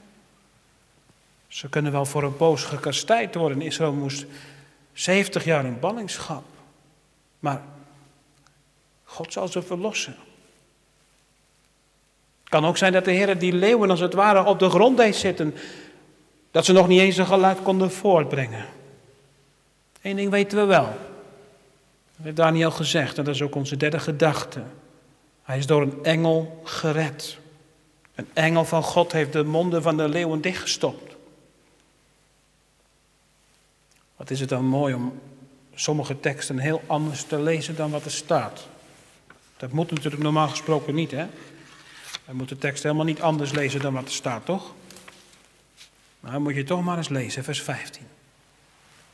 Ze 1.48 1.68
kunnen 1.68 1.92
wel 1.92 2.04
voor 2.04 2.22
een 2.22 2.36
poos 2.36 2.64
gekastijd 2.64 3.34
worden. 3.34 3.60
Israël 3.60 3.92
moest 3.92 4.24
70 4.92 5.44
jaar 5.44 5.64
in 5.64 5.80
ballingschap. 5.80 6.44
Maar 7.38 7.62
God 9.04 9.32
zal 9.32 9.48
ze 9.48 9.62
verlossen. 9.62 10.16
kan 12.44 12.64
ook 12.64 12.76
zijn 12.76 12.92
dat 12.92 13.04
de 13.04 13.10
Heer 13.10 13.38
die 13.38 13.52
leeuwen 13.52 13.90
als 13.90 14.00
het 14.00 14.14
ware 14.14 14.44
op 14.44 14.58
de 14.58 14.68
grond 14.68 14.96
deed 14.96 15.16
zitten. 15.16 15.54
Dat 16.50 16.64
ze 16.64 16.72
nog 16.72 16.88
niet 16.88 17.00
eens 17.00 17.16
een 17.16 17.26
geluid 17.26 17.62
konden 17.62 17.90
voortbrengen. 17.90 18.66
Eén 20.02 20.16
ding 20.16 20.30
weten 20.30 20.58
we 20.58 20.64
wel. 20.64 20.84
Dat 22.16 22.24
heeft 22.24 22.36
Daniel 22.36 22.70
gezegd 22.70 23.18
en 23.18 23.24
dat 23.24 23.34
is 23.34 23.42
ook 23.42 23.54
onze 23.54 23.76
derde 23.76 23.98
gedachte. 23.98 24.62
Hij 25.42 25.58
is 25.58 25.66
door 25.66 25.82
een 25.82 26.04
engel 26.04 26.60
gered. 26.64 27.38
Een 28.14 28.28
engel 28.32 28.64
van 28.64 28.82
God 28.82 29.12
heeft 29.12 29.32
de 29.32 29.44
monden 29.44 29.82
van 29.82 29.96
de 29.96 30.08
leeuwen 30.08 30.40
dichtgestopt. 30.40 31.16
Wat 34.16 34.30
is 34.30 34.40
het 34.40 34.48
dan 34.48 34.64
mooi 34.64 34.94
om 34.94 35.20
sommige 35.74 36.20
teksten 36.20 36.58
heel 36.58 36.82
anders 36.86 37.24
te 37.24 37.40
lezen 37.40 37.76
dan 37.76 37.90
wat 37.90 38.04
er 38.04 38.10
staat. 38.10 38.66
Dat 39.56 39.72
moet 39.72 39.90
natuurlijk 39.90 40.22
normaal 40.22 40.48
gesproken 40.48 40.94
niet, 40.94 41.10
hè? 41.10 41.26
We 42.24 42.34
moeten 42.34 42.56
de 42.56 42.62
tekst 42.62 42.82
helemaal 42.82 43.04
niet 43.04 43.20
anders 43.20 43.52
lezen 43.52 43.80
dan 43.80 43.92
wat 43.92 44.04
er 44.04 44.10
staat, 44.10 44.44
toch? 44.44 44.74
Maar 46.20 46.32
dan 46.32 46.42
moet 46.42 46.54
je 46.54 46.64
toch 46.64 46.82
maar 46.82 46.96
eens 46.96 47.08
lezen, 47.08 47.44
vers 47.44 47.62
15. 47.62 48.06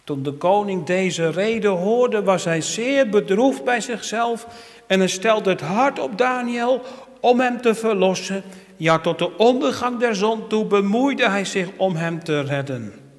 Toen 0.05 0.23
de 0.23 0.33
koning 0.33 0.87
deze 0.87 1.31
reden 1.31 1.71
hoorde, 1.71 2.23
was 2.23 2.45
hij 2.45 2.61
zeer 2.61 3.09
bedroefd 3.09 3.65
bij 3.65 3.81
zichzelf 3.81 4.47
en 4.87 4.99
hij 4.99 5.09
stelde 5.09 5.51
het 5.51 5.61
hart 5.61 5.99
op 5.99 6.19
Daniel 6.19 6.83
om 7.21 7.41
hem 7.41 7.61
te 7.61 7.75
verlossen. 7.75 8.43
Ja, 8.79 8.99
tot 8.99 9.19
de 9.19 9.37
ondergang 9.37 9.99
der 9.99 10.17
zon 10.17 10.49
toe 10.49 10.65
bemoeide 10.65 11.29
hij 11.29 11.45
zich 11.45 11.71
om 11.77 11.97
hem 11.97 12.25
te 12.25 12.41
redden. 12.41 13.13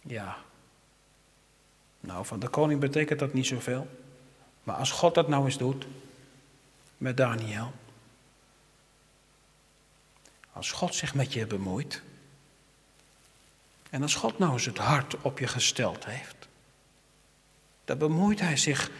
Ja. 0.00 0.36
Nou, 2.00 2.26
van 2.26 2.40
de 2.40 2.48
koning 2.48 2.80
betekent 2.80 3.18
dat 3.18 3.32
niet 3.32 3.46
zoveel. 3.46 3.88
Maar 4.62 4.76
als 4.76 4.90
God 4.90 5.14
dat 5.14 5.28
nou 5.28 5.44
eens 5.44 5.58
doet, 5.58 5.86
met 6.98 7.16
Daniel. 7.16 7.72
Als 10.52 10.72
God 10.72 10.94
zich 10.94 11.14
met 11.14 11.32
je 11.32 11.46
bemoeit. 11.46 12.02
En 13.90 14.02
als 14.02 14.14
God 14.14 14.38
nou 14.38 14.52
eens 14.52 14.66
het 14.66 14.78
hart 14.78 15.16
op 15.22 15.38
je 15.38 15.46
gesteld 15.46 16.04
heeft. 16.04 16.48
Dan 17.84 17.98
bemoeit 17.98 18.40
hij 18.40 18.56
zich 18.56 18.90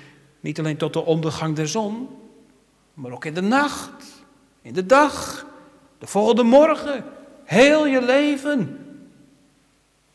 niet 0.41 0.59
alleen 0.59 0.77
tot 0.77 0.93
de 0.93 1.05
ondergang 1.05 1.57
der 1.57 1.69
zon. 1.69 2.09
Maar 2.95 3.13
ook 3.13 3.25
in 3.25 3.35
de 3.35 3.41
nacht. 3.41 4.12
In 4.63 4.73
de 4.73 4.87
dag. 4.87 5.47
De 5.99 6.07
volgende 6.07 6.43
morgen. 6.43 7.05
Heel 7.45 7.87
je 7.87 8.03
leven. 8.03 8.79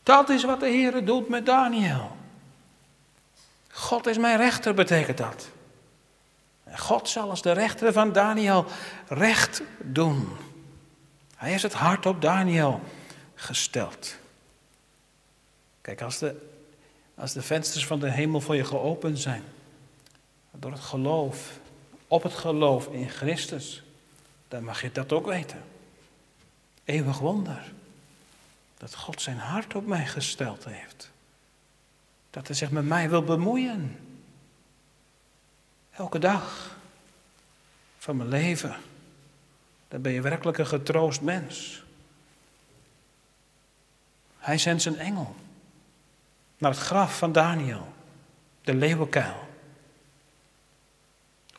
Dat 0.02 0.28
is 0.28 0.44
wat 0.44 0.60
de 0.60 0.68
Heer 0.68 1.04
doet 1.04 1.28
met 1.28 1.46
Daniel. 1.46 2.16
God 3.70 4.06
is 4.06 4.18
mijn 4.18 4.36
rechter, 4.36 4.74
betekent 4.74 5.18
dat. 5.18 5.48
God 6.74 7.08
zal 7.08 7.30
als 7.30 7.42
de 7.42 7.52
rechter 7.52 7.92
van 7.92 8.12
Daniel 8.12 8.66
recht 9.08 9.62
doen. 9.78 10.28
Hij 11.36 11.50
heeft 11.50 11.62
het 11.62 11.72
hart 11.72 12.06
op 12.06 12.20
Daniel 12.20 12.80
gesteld. 13.34 14.16
Kijk, 15.80 16.02
als 16.02 16.18
de, 16.18 16.48
als 17.14 17.32
de 17.32 17.42
vensters 17.42 17.86
van 17.86 18.00
de 18.00 18.10
hemel 18.10 18.40
voor 18.40 18.56
je 18.56 18.64
geopend 18.64 19.18
zijn, 19.18 19.42
door 20.52 20.72
het 20.72 20.80
geloof, 20.80 21.58
op 22.08 22.22
het 22.22 22.34
geloof 22.34 22.86
in 22.86 23.08
Christus, 23.08 23.82
dan 24.48 24.64
mag 24.64 24.82
je 24.82 24.92
dat 24.92 25.12
ook 25.12 25.26
weten. 25.26 25.62
Eeuwig 26.84 27.18
wonder. 27.18 27.72
Dat 28.78 28.94
God 28.94 29.22
zijn 29.22 29.38
hart 29.38 29.74
op 29.74 29.86
mij 29.86 30.06
gesteld 30.06 30.64
heeft. 30.64 31.10
Dat 32.30 32.46
hij 32.46 32.56
zich 32.56 32.70
met 32.70 32.84
mij 32.84 33.10
wil 33.10 33.22
bemoeien. 33.22 33.98
Elke 35.90 36.18
dag 36.18 36.76
van 37.98 38.16
mijn 38.16 38.28
leven. 38.28 38.76
Dan 39.88 40.02
ben 40.02 40.12
je 40.12 40.20
werkelijk 40.20 40.58
een 40.58 40.66
getroost 40.66 41.20
mens. 41.20 41.82
Hij 44.38 44.58
zendt 44.58 44.82
zijn 44.82 44.98
engel 44.98 45.36
naar 46.58 46.70
het 46.70 46.80
graf 46.80 47.18
van 47.18 47.32
Daniel, 47.32 47.92
de 48.62 48.74
leeuwenkuil. 48.74 49.47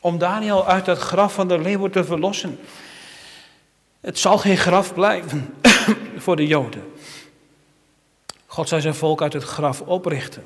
Om 0.00 0.18
Daniel 0.18 0.66
uit 0.66 0.86
het 0.86 0.98
graf 0.98 1.34
van 1.34 1.48
de 1.48 1.58
leeuwen 1.58 1.90
te 1.90 2.04
verlossen. 2.04 2.58
Het 4.00 4.18
zal 4.18 4.38
geen 4.38 4.56
graf 4.56 4.94
blijven 4.94 5.54
voor 6.24 6.36
de 6.36 6.46
Joden. 6.46 6.92
God 8.46 8.68
zal 8.68 8.80
zijn 8.80 8.94
volk 8.94 9.22
uit 9.22 9.32
het 9.32 9.42
graf 9.42 9.80
oprichten. 9.80 10.44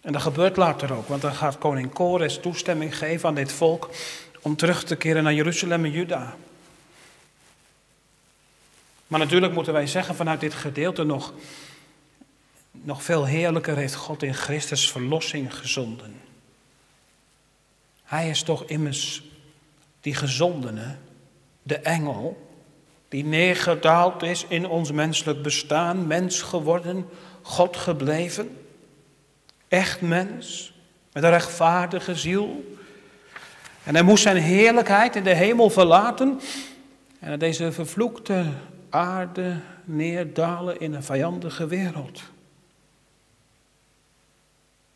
En 0.00 0.12
dat 0.12 0.22
gebeurt 0.22 0.56
later 0.56 0.92
ook, 0.92 1.08
want 1.08 1.22
dan 1.22 1.34
gaat 1.34 1.58
koning 1.58 1.92
Kores 1.92 2.38
toestemming 2.38 2.98
geven 2.98 3.28
aan 3.28 3.34
dit 3.34 3.52
volk 3.52 3.90
om 4.42 4.56
terug 4.56 4.84
te 4.84 4.96
keren 4.96 5.22
naar 5.22 5.34
Jeruzalem 5.34 5.84
en 5.84 5.90
Juda. 5.90 6.34
Maar 9.06 9.20
natuurlijk 9.20 9.52
moeten 9.52 9.72
wij 9.72 9.86
zeggen 9.86 10.14
vanuit 10.14 10.40
dit 10.40 10.54
gedeelte 10.54 11.04
nog, 11.04 11.32
nog 12.70 13.02
veel 13.02 13.24
heerlijker 13.24 13.76
heeft 13.76 13.94
God 13.94 14.22
in 14.22 14.34
Christus 14.34 14.90
verlossing 14.90 15.56
gezonden. 15.56 16.20
Hij 18.12 18.28
is 18.28 18.42
toch 18.42 18.64
immers 18.64 19.22
die 20.00 20.14
gezondene, 20.14 20.96
de 21.62 21.76
engel, 21.78 22.48
die 23.08 23.24
neergedaald 23.24 24.22
is 24.22 24.44
in 24.48 24.66
ons 24.66 24.92
menselijk 24.92 25.42
bestaan, 25.42 26.06
mens 26.06 26.42
geworden, 26.42 27.08
God 27.42 27.76
gebleven. 27.76 28.56
Echt 29.68 30.00
mens, 30.00 30.74
met 31.12 31.22
een 31.22 31.30
rechtvaardige 31.30 32.14
ziel. 32.14 32.76
En 33.84 33.94
hij 33.94 34.04
moest 34.04 34.22
zijn 34.22 34.36
heerlijkheid 34.36 35.16
in 35.16 35.24
de 35.24 35.34
hemel 35.34 35.70
verlaten 35.70 36.40
en 37.18 37.28
naar 37.28 37.38
deze 37.38 37.72
vervloekte 37.72 38.46
aarde 38.90 39.56
neerdalen 39.84 40.80
in 40.80 40.94
een 40.94 41.04
vijandige 41.04 41.66
wereld. 41.66 42.22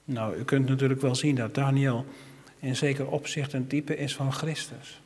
Nou, 0.05 0.37
u 0.37 0.45
kunt 0.45 0.69
natuurlijk 0.69 1.01
wel 1.01 1.15
zien 1.15 1.35
dat 1.35 1.55
Daniel 1.55 2.07
in 2.59 2.77
zeker 2.77 3.07
opzicht 3.07 3.53
een 3.53 3.67
type 3.67 3.97
is 3.97 4.15
van 4.15 4.33
Christus. 4.33 5.01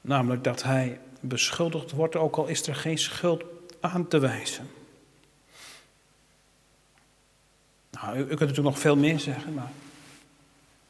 Namelijk 0.00 0.44
dat 0.44 0.62
hij 0.62 1.00
beschuldigd 1.20 1.90
wordt, 1.90 2.16
ook 2.16 2.36
al 2.36 2.46
is 2.46 2.66
er 2.66 2.74
geen 2.74 2.98
schuld 2.98 3.44
aan 3.80 4.08
te 4.08 4.18
wijzen. 4.18 4.70
Nou, 7.90 8.16
u, 8.18 8.24
kunt 8.24 8.40
natuurlijk 8.40 8.68
nog 8.68 8.78
veel 8.78 8.96
meer 8.96 9.20
zeggen, 9.20 9.54
maar 9.54 9.70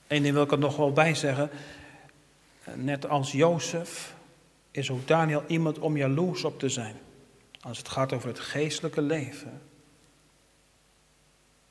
één 0.06 0.22
ding 0.22 0.34
wil 0.34 0.44
ik 0.44 0.52
er 0.52 0.58
nog 0.58 0.76
wel 0.76 0.92
bij 0.92 1.14
zeggen. 1.14 1.50
Net 2.74 3.08
als 3.08 3.32
Jozef 3.32 4.14
is 4.70 4.90
ook 4.90 5.06
Daniel 5.06 5.44
iemand 5.46 5.78
om 5.78 5.96
jaloers 5.96 6.44
op 6.44 6.58
te 6.58 6.68
zijn. 6.68 6.96
Als 7.60 7.78
het 7.78 7.88
gaat 7.88 8.12
over 8.12 8.28
het 8.28 8.40
geestelijke 8.40 9.02
leven. 9.02 9.60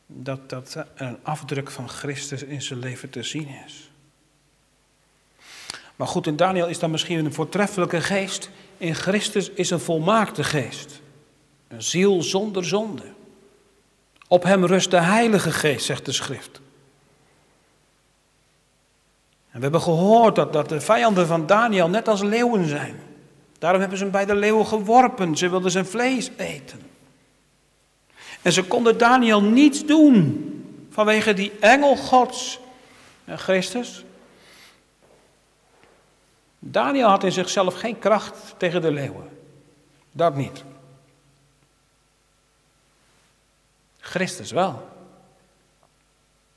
Dat, 0.07 0.49
dat 0.49 0.77
een 0.95 1.17
afdruk 1.23 1.71
van 1.71 1.89
Christus 1.89 2.43
in 2.43 2.61
zijn 2.61 2.79
leven 2.79 3.09
te 3.09 3.23
zien 3.23 3.47
is. 3.65 3.91
Maar 5.95 6.07
goed, 6.07 6.27
in 6.27 6.35
Daniel 6.35 6.67
is 6.67 6.79
dan 6.79 6.91
misschien 6.91 7.25
een 7.25 7.33
voortreffelijke 7.33 8.01
geest. 8.01 8.49
In 8.77 8.95
Christus 8.95 9.49
is 9.49 9.69
een 9.69 9.79
volmaakte 9.79 10.43
geest. 10.43 11.01
Een 11.67 11.83
ziel 11.83 12.21
zonder 12.21 12.65
zonde. 12.65 13.03
Op 14.27 14.43
hem 14.43 14.65
rust 14.65 14.91
de 14.91 15.01
Heilige 15.01 15.51
Geest, 15.51 15.85
zegt 15.85 16.05
de 16.05 16.11
schrift. 16.11 16.61
En 19.49 19.57
we 19.57 19.61
hebben 19.61 19.81
gehoord 19.81 20.35
dat, 20.35 20.53
dat 20.53 20.69
de 20.69 20.81
vijanden 20.81 21.27
van 21.27 21.45
Daniel 21.45 21.89
net 21.89 22.07
als 22.07 22.21
leeuwen 22.21 22.67
zijn. 22.67 22.99
Daarom 23.59 23.79
hebben 23.79 23.97
ze 23.97 24.03
hem 24.03 24.13
bij 24.13 24.25
de 24.25 24.35
leeuwen 24.35 24.65
geworpen. 24.65 25.37
Ze 25.37 25.49
wilden 25.49 25.71
zijn 25.71 25.85
vlees 25.85 26.31
eten. 26.37 26.81
En 28.47 28.53
ze 28.53 28.63
konden 28.63 28.97
Daniel 28.97 29.41
niets 29.41 29.85
doen 29.85 30.45
vanwege 30.89 31.33
die 31.33 31.51
engel 31.59 31.95
Gods. 31.95 32.59
En 33.25 33.39
Christus. 33.39 34.05
Daniel 36.59 37.07
had 37.07 37.23
in 37.23 37.31
zichzelf 37.31 37.73
geen 37.73 37.99
kracht 37.99 38.55
tegen 38.57 38.81
de 38.81 38.91
leeuwen. 38.91 39.29
Dat 40.11 40.35
niet. 40.35 40.63
Christus 43.99 44.51
wel. 44.51 44.87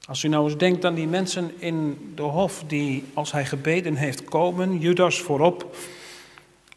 Als 0.05 0.23
u 0.23 0.29
nou 0.29 0.45
eens 0.45 0.59
denkt 0.59 0.85
aan 0.85 0.95
die 0.95 1.09
mensen 1.09 1.61
in 1.61 2.13
de 2.15 2.23
hof 2.23 2.63
die, 2.67 3.05
als 3.15 3.33
hij 3.33 3.45
gebeden 3.47 3.95
heeft, 3.95 4.25
komen, 4.25 4.79
Judas 4.79 5.21
voorop. 5.21 5.77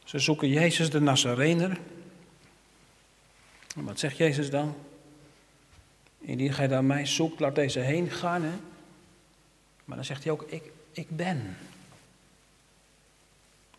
Ze 0.04 0.20
zoeken 0.20 0.48
Jezus 0.48 0.90
de 0.90 1.02
Nazarener. 1.02 1.80
wat 3.76 4.00
zegt 4.00 4.18
Jezus 4.18 4.50
dan? 4.50 4.76
Indien 6.26 6.54
gij 6.54 6.68
naar 6.68 6.84
mij 6.84 7.06
zoekt, 7.06 7.40
laat 7.40 7.56
deze 7.56 7.80
heen 7.80 8.10
gaan. 8.10 8.44
Hè? 8.44 8.54
Maar 9.86 9.96
dan 9.96 10.06
zegt 10.06 10.24
hij 10.24 10.32
ook, 10.32 10.44
ik, 10.48 10.72
ik 10.92 11.10
ben. 11.10 11.58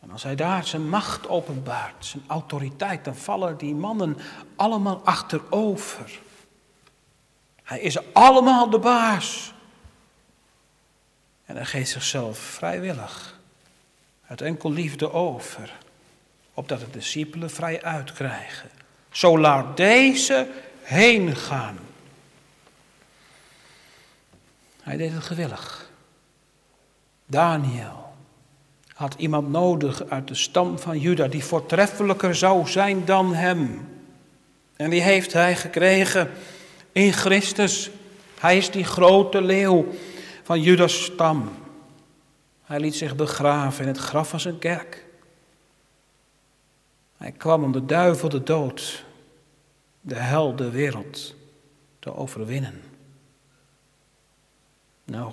En 0.01 0.11
als 0.11 0.23
hij 0.23 0.35
daar 0.35 0.67
zijn 0.67 0.89
macht 0.89 1.29
openbaart, 1.29 2.07
zijn 2.07 2.23
autoriteit, 2.27 3.05
dan 3.05 3.17
vallen 3.17 3.57
die 3.57 3.75
mannen 3.75 4.17
allemaal 4.57 5.01
achterover. 5.05 6.21
Hij 7.63 7.81
is 7.81 8.13
allemaal 8.13 8.71
de 8.71 8.79
baas. 8.79 9.55
En 11.45 11.57
hij 11.57 11.65
geeft 11.65 11.91
zichzelf 11.91 12.39
vrijwillig 12.39 13.39
uit 14.27 14.41
enkel 14.41 14.73
liefde 14.73 15.13
over, 15.13 15.73
opdat 16.55 16.81
de 16.81 16.91
discipelen 16.91 17.51
vrij 17.51 17.83
uitkrijgen. 17.83 18.71
Zo 19.11 19.39
laat 19.39 19.77
deze 19.77 20.51
heen 20.83 21.37
gaan. 21.37 21.79
Hij 24.85 24.97
deed 24.97 25.13
het 25.13 25.23
gewillig. 25.23 25.91
Daniel 27.27 28.13
had 28.95 29.15
iemand 29.15 29.49
nodig 29.49 30.05
uit 30.09 30.29
de 30.29 30.35
stam 30.35 30.79
van 30.79 30.99
Juda 30.99 31.29
die 31.29 31.45
voortreffelijker 31.45 32.35
zou 32.35 32.69
zijn 32.69 33.05
dan 33.05 33.35
hem. 33.35 33.89
En 34.77 34.91
die 34.91 35.03
heeft 35.03 35.33
hij 35.33 35.57
gekregen 35.57 36.31
in 36.93 37.13
Christus. 37.13 37.91
Hij 38.41 38.57
is 38.57 38.71
die 38.71 38.85
grote 38.85 39.43
leeuw 39.43 39.87
van 40.43 40.61
Judas 40.61 41.05
stam. 41.05 41.53
Hij 42.65 42.81
liet 42.81 42.95
zich 42.95 43.17
begraven 43.17 43.83
in 43.83 43.89
het 43.89 43.99
graf 43.99 44.29
van 44.29 44.41
zijn 44.41 44.59
kerk. 44.59 45.05
Hij 47.17 47.33
kwam 47.33 47.65
om 47.65 47.73
de 47.73 47.85
duivel, 47.85 48.29
de 48.29 48.43
dood, 48.43 49.05
de 50.01 50.15
hel, 50.15 50.57
de 50.57 50.71
wereld 50.71 51.35
te 51.99 52.17
overwinnen. 52.17 52.94
Nou, 55.05 55.33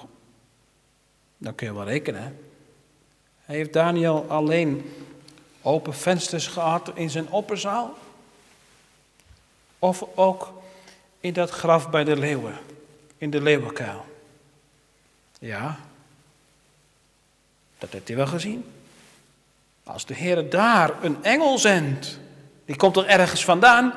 dan 1.38 1.56
kun 1.56 1.68
je 1.68 1.74
wel 1.74 1.84
rekenen. 1.84 2.40
Heeft 3.46 3.74
Daniel 3.74 4.26
alleen 4.30 4.94
open 5.62 5.94
vensters 5.94 6.48
gehad 6.48 6.92
in 6.94 7.10
zijn 7.10 7.30
opperzaal? 7.30 7.98
Of 9.80 10.06
ook 10.16 10.54
in 11.20 11.34
dat 11.34 11.50
graf 11.50 11.90
bij 11.90 12.04
de 12.04 12.16
leeuwen, 12.16 12.58
in 13.18 13.30
de 13.30 13.42
leeuwenkuil? 13.42 14.06
Ja, 15.40 15.80
dat 17.78 17.92
heeft 17.92 18.08
hij 18.08 18.18
wel 18.18 18.28
gezien. 18.28 18.66
Als 19.84 20.06
de 20.06 20.14
Heer 20.14 20.50
daar 20.50 21.04
een 21.04 21.24
engel 21.24 21.58
zendt, 21.58 22.20
die 22.66 22.76
komt 22.76 22.98
er 22.98 23.06
ergens 23.06 23.44
vandaan, 23.44 23.94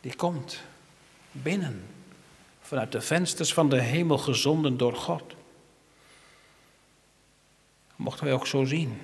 die 0.00 0.16
komt 0.16 0.60
binnen, 1.32 1.86
vanuit 2.70 2.92
de 2.92 3.00
vensters 3.00 3.52
van 3.52 3.68
de 3.68 3.80
hemel 3.80 4.18
gezonden 4.18 4.76
door 4.76 4.94
God. 4.94 5.22
Mochten 7.96 8.24
wij 8.24 8.34
ook 8.34 8.46
zo 8.46 8.64
zien, 8.64 8.98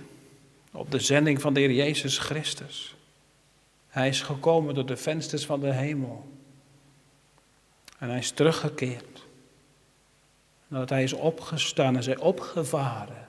op 0.72 0.90
de 0.90 1.00
zending 1.00 1.40
van 1.40 1.54
de 1.54 1.60
Heer 1.60 1.72
Jezus 1.72 2.18
Christus. 2.18 2.96
Hij 3.88 4.08
is 4.08 4.22
gekomen 4.22 4.74
door 4.74 4.86
de 4.86 4.96
vensters 4.96 5.46
van 5.46 5.60
de 5.60 5.72
hemel. 5.72 6.28
En 7.98 8.08
hij 8.08 8.18
is 8.18 8.30
teruggekeerd. 8.30 9.26
Nadat 10.68 10.88
hij 10.88 11.02
is 11.02 11.12
opgestaan 11.12 11.96
en 11.96 12.02
zij 12.02 12.16
opgevaren, 12.16 13.28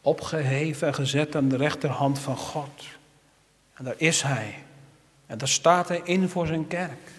opgeheven 0.00 0.86
en 0.86 0.94
gezet 0.94 1.36
aan 1.36 1.48
de 1.48 1.56
rechterhand 1.56 2.18
van 2.18 2.36
God. 2.36 2.84
En 3.74 3.84
daar 3.84 3.94
is 3.96 4.22
hij. 4.22 4.54
En 5.26 5.38
daar 5.38 5.48
staat 5.48 5.88
hij 5.88 6.00
in 6.04 6.28
voor 6.28 6.46
zijn 6.46 6.66
kerk. 6.66 7.10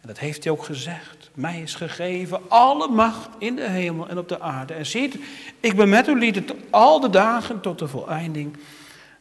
En 0.00 0.08
dat 0.08 0.18
heeft 0.18 0.44
hij 0.44 0.52
ook 0.52 0.64
gezegd. 0.64 1.19
Mij 1.34 1.60
is 1.60 1.74
gegeven 1.74 2.40
alle 2.48 2.88
macht 2.88 3.28
in 3.38 3.56
de 3.56 3.68
hemel 3.68 4.08
en 4.08 4.18
op 4.18 4.28
de 4.28 4.40
aarde. 4.40 4.74
En 4.74 4.86
ziet, 4.86 5.18
ik 5.60 5.76
ben 5.76 5.88
met 5.88 6.08
u 6.08 6.18
lieden 6.18 6.44
al 6.70 7.00
de 7.00 7.10
dagen 7.10 7.60
tot 7.60 7.78
de 7.78 7.88
voleinding 7.88 8.56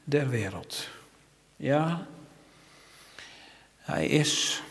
der 0.03 0.29
wereld. 0.29 0.89
Ja, 1.55 2.05
hij 3.77 4.07
is 4.07 4.63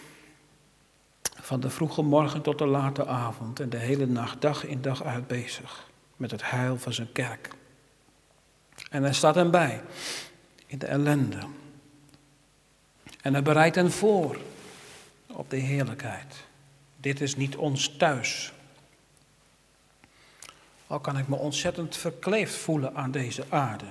van 1.41 1.61
de 1.61 1.71
vroege 1.71 2.03
morgen 2.03 2.43
tot 2.43 2.59
de 2.59 2.67
late 2.67 3.07
avond 3.07 3.61
en 3.61 3.69
de 3.69 3.77
hele 3.77 4.07
nacht, 4.07 4.41
dag 4.41 4.65
in 4.65 4.83
dag 4.83 5.03
uit 5.03 5.27
bezig 5.27 5.87
met 6.17 6.31
het 6.31 6.51
heil 6.51 6.79
van 6.79 6.93
zijn 6.93 7.13
kerk. 7.13 7.49
En 8.91 9.03
hij 9.03 9.13
staat 9.13 9.35
hem 9.35 9.51
bij 9.51 9.81
in 10.67 10.79
de 10.79 10.87
ellende. 10.87 11.39
En 13.23 13.33
hij 13.33 13.43
bereidt 13.43 13.77
hen 13.77 13.91
voor 13.91 14.37
op 15.27 15.51
de 15.51 15.57
heerlijkheid. 15.57 16.47
Dit 17.01 17.21
is 17.21 17.37
niet 17.37 17.57
ons 17.57 17.97
thuis. 17.97 18.53
Al 20.87 21.01
kan 21.01 21.19
ik 21.19 21.29
me 21.29 21.37
ontzettend 21.37 21.97
verkleefd 21.97 22.55
voelen 22.55 22.95
aan 22.95 23.11
deze 23.11 23.45
aarde. 23.49 23.87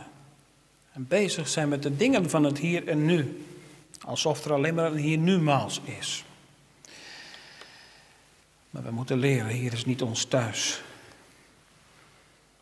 En 0.92 1.08
bezig 1.08 1.48
zijn 1.48 1.70
met 1.70 1.84
de 1.84 1.96
dingen 1.96 2.30
van 2.30 2.44
het 2.44 2.58
hier 2.58 2.88
en 2.88 3.06
nu. 3.06 3.46
Alsof 4.06 4.46
er 4.46 4.54
alleen 4.54 4.76
maar 4.76 4.92
een 4.92 4.98
hier 4.98 5.18
nu 5.18 5.40
maals 5.40 5.82
is. 5.84 6.26
Maar 8.70 8.84
we 8.84 8.92
moeten 8.92 9.18
leren, 9.18 9.48
hier 9.48 9.74
is 9.74 9.86
niet 9.86 10.02
ons 10.02 10.26
thuis. 10.26 10.82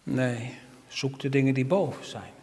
Nee, 0.04 0.58
zoek 0.88 1.20
de 1.20 1.30
dingen 1.30 1.54
die 1.54 1.66
boven 1.66 2.06
zijn. 2.06 2.34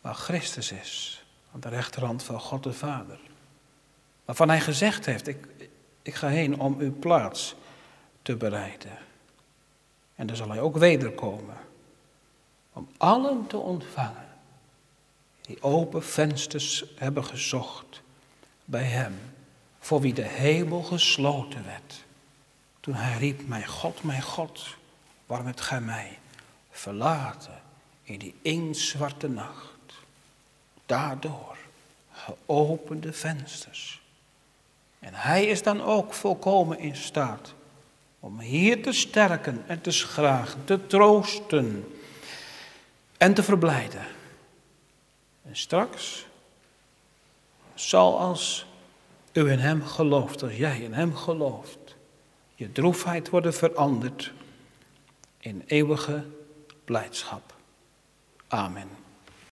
Waar 0.00 0.14
Christus 0.14 0.72
is, 0.72 1.24
aan 1.54 1.60
de 1.60 1.68
rechterhand 1.68 2.22
van 2.22 2.40
God 2.40 2.62
de 2.62 2.72
Vader. 2.72 3.18
Waarvan 4.24 4.48
hij 4.48 4.60
gezegd 4.60 5.06
heeft, 5.06 5.26
ik, 5.26 5.46
ik 6.10 6.16
ga 6.16 6.28
heen 6.28 6.60
om 6.60 6.76
uw 6.78 6.98
plaats 6.98 7.54
te 8.22 8.36
bereiden. 8.36 8.98
En 10.14 10.26
dan 10.26 10.36
zal 10.36 10.48
hij 10.48 10.60
ook 10.60 10.76
wederkomen. 10.76 11.56
Om 12.72 12.88
allen 12.96 13.46
te 13.46 13.56
ontvangen 13.56 14.28
die 15.40 15.62
open 15.62 16.02
vensters 16.02 16.84
hebben 16.96 17.24
gezocht 17.24 18.02
bij 18.64 18.84
hem, 18.84 19.20
voor 19.78 20.00
wie 20.00 20.14
de 20.14 20.26
hemel 20.26 20.82
gesloten 20.82 21.64
werd. 21.64 22.04
Toen 22.80 22.94
hij 22.94 23.18
riep, 23.18 23.46
mijn 23.46 23.66
God, 23.66 24.02
mijn 24.02 24.22
God, 24.22 24.76
waarom 25.26 25.46
hebt 25.46 25.60
gij 25.60 25.80
mij 25.80 26.18
verlaten 26.70 27.62
in 28.02 28.18
die 28.18 28.34
inktzwarte 28.42 29.28
nacht? 29.28 29.92
Daardoor 30.86 31.56
geopende 32.12 33.12
vensters. 33.12 33.99
En 35.00 35.14
hij 35.14 35.46
is 35.46 35.62
dan 35.62 35.82
ook 35.82 36.14
volkomen 36.14 36.78
in 36.78 36.96
staat 36.96 37.54
om 38.20 38.40
hier 38.40 38.82
te 38.82 38.92
sterken 38.92 39.64
en 39.66 39.80
te 39.80 39.90
schragen, 39.90 40.64
te 40.64 40.86
troosten 40.86 41.92
en 43.16 43.34
te 43.34 43.42
verblijden. 43.42 44.06
En 45.42 45.56
straks 45.56 46.26
zal 47.74 48.18
als 48.18 48.66
u 49.32 49.50
in 49.50 49.58
hem 49.58 49.84
gelooft, 49.84 50.42
als 50.42 50.56
jij 50.56 50.80
in 50.80 50.92
hem 50.92 51.16
gelooft, 51.16 51.96
je 52.54 52.72
droefheid 52.72 53.28
worden 53.28 53.54
veranderd 53.54 54.32
in 55.38 55.62
eeuwige 55.66 56.24
blijdschap. 56.84 57.54
Amen. 58.48 58.99